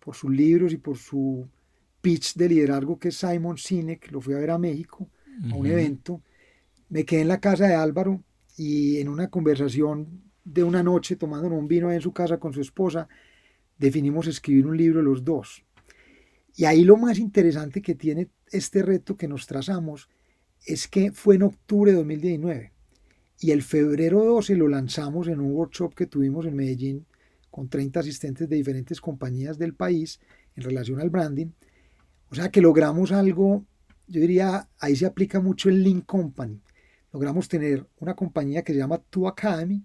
por 0.00 0.14
sus 0.14 0.30
libros 0.30 0.72
y 0.72 0.78
por 0.78 0.96
su 0.96 1.46
pitch 2.00 2.34
de 2.34 2.48
liderazgo 2.48 2.98
que 2.98 3.08
es 3.08 3.16
Simon 3.16 3.58
Sinek, 3.58 4.10
lo 4.10 4.20
fui 4.20 4.34
a 4.34 4.38
ver 4.38 4.50
a 4.50 4.58
México, 4.58 5.08
a 5.50 5.54
un 5.54 5.66
evento. 5.66 6.22
Me 6.88 7.04
quedé 7.04 7.20
en 7.20 7.28
la 7.28 7.40
casa 7.40 7.66
de 7.66 7.74
Álvaro 7.74 8.22
y 8.56 8.98
en 8.98 9.08
una 9.08 9.28
conversación 9.28 10.22
de 10.44 10.64
una 10.64 10.82
noche 10.82 11.16
tomando 11.16 11.48
un 11.48 11.68
vino 11.68 11.92
en 11.92 12.00
su 12.00 12.12
casa 12.12 12.38
con 12.38 12.52
su 12.52 12.60
esposa, 12.60 13.08
definimos 13.78 14.26
escribir 14.26 14.66
un 14.66 14.76
libro 14.76 15.02
los 15.02 15.24
dos. 15.24 15.64
Y 16.54 16.64
ahí 16.64 16.84
lo 16.84 16.96
más 16.96 17.18
interesante 17.18 17.80
que 17.82 17.94
tiene 17.94 18.28
este 18.50 18.82
reto 18.82 19.16
que 19.16 19.28
nos 19.28 19.46
trazamos 19.46 20.08
es 20.66 20.86
que 20.86 21.12
fue 21.12 21.36
en 21.36 21.42
octubre 21.42 21.90
de 21.90 21.98
2019 21.98 22.72
y 23.42 23.50
el 23.50 23.62
febrero 23.62 24.24
12 24.24 24.56
lo 24.56 24.68
lanzamos 24.68 25.26
en 25.26 25.40
un 25.40 25.50
workshop 25.50 25.94
que 25.94 26.06
tuvimos 26.06 26.46
en 26.46 26.54
Medellín 26.54 27.06
con 27.50 27.68
30 27.68 28.00
asistentes 28.00 28.48
de 28.48 28.56
diferentes 28.56 29.00
compañías 29.00 29.58
del 29.58 29.74
país 29.74 30.20
en 30.54 30.62
relación 30.62 31.00
al 31.00 31.10
branding. 31.10 31.48
O 32.30 32.36
sea 32.36 32.50
que 32.50 32.60
logramos 32.60 33.10
algo, 33.10 33.64
yo 34.06 34.20
diría, 34.20 34.68
ahí 34.78 34.94
se 34.94 35.06
aplica 35.06 35.40
mucho 35.40 35.68
el 35.68 35.82
Link 35.82 36.06
Company. 36.06 36.60
Logramos 37.12 37.48
tener 37.48 37.84
una 37.98 38.14
compañía 38.14 38.62
que 38.62 38.72
se 38.72 38.78
llama 38.78 39.02
Tu 39.10 39.26
Academy, 39.26 39.84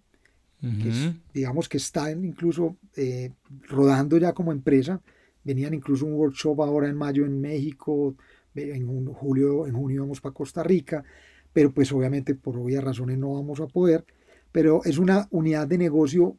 que 0.61 1.13
digamos 1.33 1.67
que 1.67 1.77
está 1.77 2.11
incluso 2.11 2.77
eh, 2.95 3.31
rodando 3.67 4.17
ya 4.17 4.33
como 4.33 4.51
empresa. 4.51 5.01
Venían 5.47 5.73
incluso 5.73 6.05
un 6.05 6.11
workshop 6.15 6.61
ahora 6.61 6.89
en 6.89 6.97
mayo 6.97 7.25
en 7.25 7.39
México, 7.39 8.17
en 8.53 9.05
julio, 9.13 9.65
en 9.65 9.75
junio 9.75 10.01
vamos 10.01 10.19
para 10.19 10.33
Costa 10.33 10.61
Rica, 10.61 11.05
pero 11.53 11.73
pues 11.73 11.89
obviamente 11.93 12.35
por 12.35 12.57
obvias 12.57 12.83
razones 12.83 13.17
no 13.17 13.35
vamos 13.35 13.61
a 13.61 13.67
poder, 13.67 14.03
pero 14.51 14.83
es 14.83 14.97
una 14.97 15.25
unidad 15.31 15.65
de 15.65 15.77
negocio 15.77 16.37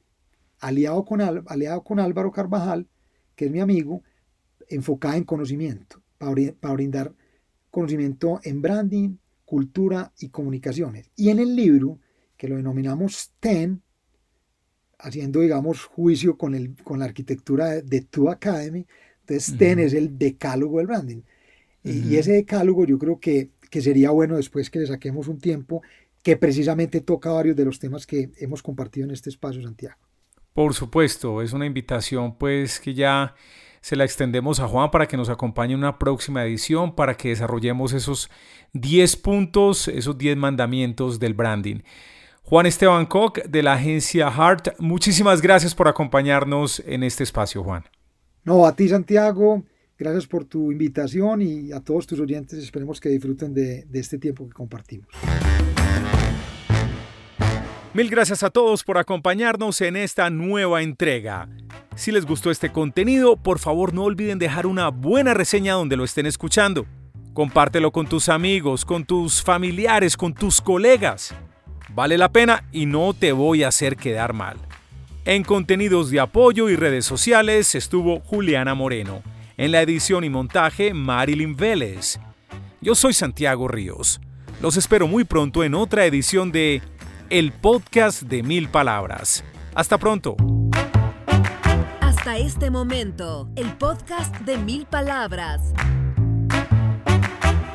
aliado 0.60 1.06
con, 1.06 1.22
aliado 1.22 1.82
con 1.84 2.00
Álvaro 2.00 2.30
Carvajal, 2.30 2.86
que 3.34 3.46
es 3.46 3.50
mi 3.50 3.60
amigo, 3.60 4.02
enfocada 4.68 5.16
en 5.16 5.24
conocimiento, 5.24 6.02
para, 6.18 6.34
para 6.60 6.74
brindar 6.74 7.14
conocimiento 7.70 8.40
en 8.42 8.60
branding, 8.60 9.16
cultura 9.46 10.12
y 10.18 10.28
comunicaciones. 10.28 11.10
Y 11.16 11.30
en 11.30 11.38
el 11.38 11.56
libro, 11.56 11.98
que 12.36 12.46
lo 12.46 12.56
denominamos 12.56 13.32
TEN, 13.40 13.80
haciendo, 14.98 15.40
digamos, 15.40 15.84
juicio 15.84 16.36
con, 16.36 16.54
el, 16.54 16.74
con 16.82 16.98
la 16.98 17.04
arquitectura 17.04 17.66
de, 17.66 17.82
de 17.82 18.00
Tu 18.02 18.28
Academy, 18.28 18.86
entonces 19.20 19.58
TEN 19.58 19.78
es 19.78 19.92
el 19.92 20.18
decálogo 20.18 20.78
del 20.78 20.86
branding. 20.86 21.22
Y 21.84 22.16
ese 22.16 22.32
decálogo 22.32 22.84
yo 22.84 22.98
creo 22.98 23.18
que, 23.18 23.50
que 23.70 23.80
sería 23.80 24.10
bueno 24.10 24.36
después 24.36 24.68
que 24.68 24.80
le 24.80 24.86
saquemos 24.86 25.28
un 25.28 25.38
tiempo 25.38 25.82
que 26.22 26.36
precisamente 26.36 27.00
toca 27.00 27.30
varios 27.30 27.56
de 27.56 27.64
los 27.64 27.78
temas 27.78 28.06
que 28.06 28.30
hemos 28.38 28.62
compartido 28.62 29.06
en 29.06 29.12
este 29.12 29.30
espacio, 29.30 29.62
Santiago. 29.62 29.96
Por 30.52 30.74
supuesto, 30.74 31.40
es 31.40 31.52
una 31.52 31.66
invitación 31.66 32.36
pues 32.36 32.80
que 32.80 32.92
ya 32.92 33.34
se 33.80 33.96
la 33.96 34.04
extendemos 34.04 34.60
a 34.60 34.66
Juan 34.66 34.90
para 34.90 35.06
que 35.06 35.16
nos 35.16 35.28
acompañe 35.28 35.72
en 35.72 35.78
una 35.78 35.98
próxima 35.98 36.44
edición, 36.44 36.94
para 36.94 37.16
que 37.16 37.28
desarrollemos 37.28 37.92
esos 37.92 38.28
10 38.72 39.16
puntos, 39.16 39.88
esos 39.88 40.18
10 40.18 40.36
mandamientos 40.36 41.20
del 41.20 41.34
branding. 41.34 41.80
Juan 42.48 42.64
Esteban 42.64 43.04
Koch 43.04 43.40
de 43.44 43.62
la 43.62 43.74
agencia 43.74 44.28
Hart, 44.28 44.68
muchísimas 44.78 45.42
gracias 45.42 45.74
por 45.74 45.86
acompañarnos 45.86 46.82
en 46.86 47.02
este 47.02 47.22
espacio, 47.22 47.62
Juan. 47.62 47.84
No, 48.42 48.64
a 48.64 48.74
ti 48.74 48.88
Santiago, 48.88 49.64
gracias 49.98 50.26
por 50.26 50.46
tu 50.46 50.72
invitación 50.72 51.42
y 51.42 51.72
a 51.72 51.80
todos 51.80 52.06
tus 52.06 52.18
oyentes 52.20 52.58
esperemos 52.58 53.02
que 53.02 53.10
disfruten 53.10 53.52
de, 53.52 53.84
de 53.84 54.00
este 54.00 54.16
tiempo 54.16 54.48
que 54.48 54.54
compartimos. 54.54 55.08
Mil 57.92 58.08
gracias 58.08 58.42
a 58.42 58.48
todos 58.48 58.82
por 58.82 58.96
acompañarnos 58.96 59.82
en 59.82 59.96
esta 59.96 60.30
nueva 60.30 60.80
entrega. 60.80 61.50
Si 61.96 62.12
les 62.12 62.24
gustó 62.24 62.50
este 62.50 62.72
contenido, 62.72 63.36
por 63.36 63.58
favor 63.58 63.92
no 63.92 64.04
olviden 64.04 64.38
dejar 64.38 64.64
una 64.64 64.88
buena 64.88 65.34
reseña 65.34 65.74
donde 65.74 65.98
lo 65.98 66.04
estén 66.04 66.24
escuchando. 66.24 66.86
Compártelo 67.34 67.92
con 67.92 68.06
tus 68.06 68.30
amigos, 68.30 68.86
con 68.86 69.04
tus 69.04 69.42
familiares, 69.42 70.16
con 70.16 70.32
tus 70.32 70.62
colegas. 70.62 71.34
Vale 71.90 72.18
la 72.18 72.28
pena 72.30 72.64
y 72.72 72.86
no 72.86 73.14
te 73.14 73.32
voy 73.32 73.62
a 73.62 73.68
hacer 73.68 73.96
quedar 73.96 74.32
mal. 74.32 74.56
En 75.24 75.44
contenidos 75.44 76.10
de 76.10 76.20
apoyo 76.20 76.68
y 76.68 76.76
redes 76.76 77.04
sociales 77.04 77.74
estuvo 77.74 78.20
Juliana 78.20 78.74
Moreno. 78.74 79.22
En 79.56 79.72
la 79.72 79.82
edición 79.82 80.24
y 80.24 80.30
montaje, 80.30 80.94
Marilyn 80.94 81.56
Vélez. 81.56 82.18
Yo 82.80 82.94
soy 82.94 83.12
Santiago 83.12 83.68
Ríos. 83.68 84.20
Los 84.62 84.76
espero 84.76 85.06
muy 85.06 85.24
pronto 85.24 85.64
en 85.64 85.74
otra 85.74 86.06
edición 86.06 86.52
de 86.52 86.80
El 87.30 87.52
Podcast 87.52 88.22
de 88.22 88.42
Mil 88.42 88.68
Palabras. 88.68 89.44
Hasta 89.74 89.98
pronto. 89.98 90.36
Hasta 92.00 92.36
este 92.38 92.70
momento, 92.70 93.48
el 93.56 93.72
podcast 93.76 94.34
de 94.40 94.58
Mil 94.58 94.86
Palabras. 94.86 95.72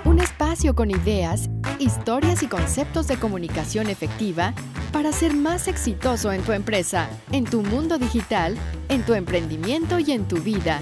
Un 0.06 0.20
espacio 0.20 0.76
con 0.76 0.92
ideas, 0.92 1.50
historias 1.84 2.42
y 2.44 2.48
conceptos 2.48 3.08
de 3.08 3.18
comunicación 3.18 3.90
efectiva 3.90 4.54
para 4.92 5.12
ser 5.12 5.34
más 5.34 5.68
exitoso 5.68 6.32
en 6.32 6.42
tu 6.42 6.54
empresa, 6.54 7.10
en 7.32 7.44
tu 7.44 7.62
mundo 7.62 7.98
digital, 7.98 8.58
en 8.90 9.04
tu 9.04 9.14
emprendimiento 9.14 10.00
y 10.00 10.12
en 10.12 10.28
tu 10.28 10.38
vida. 10.38 10.80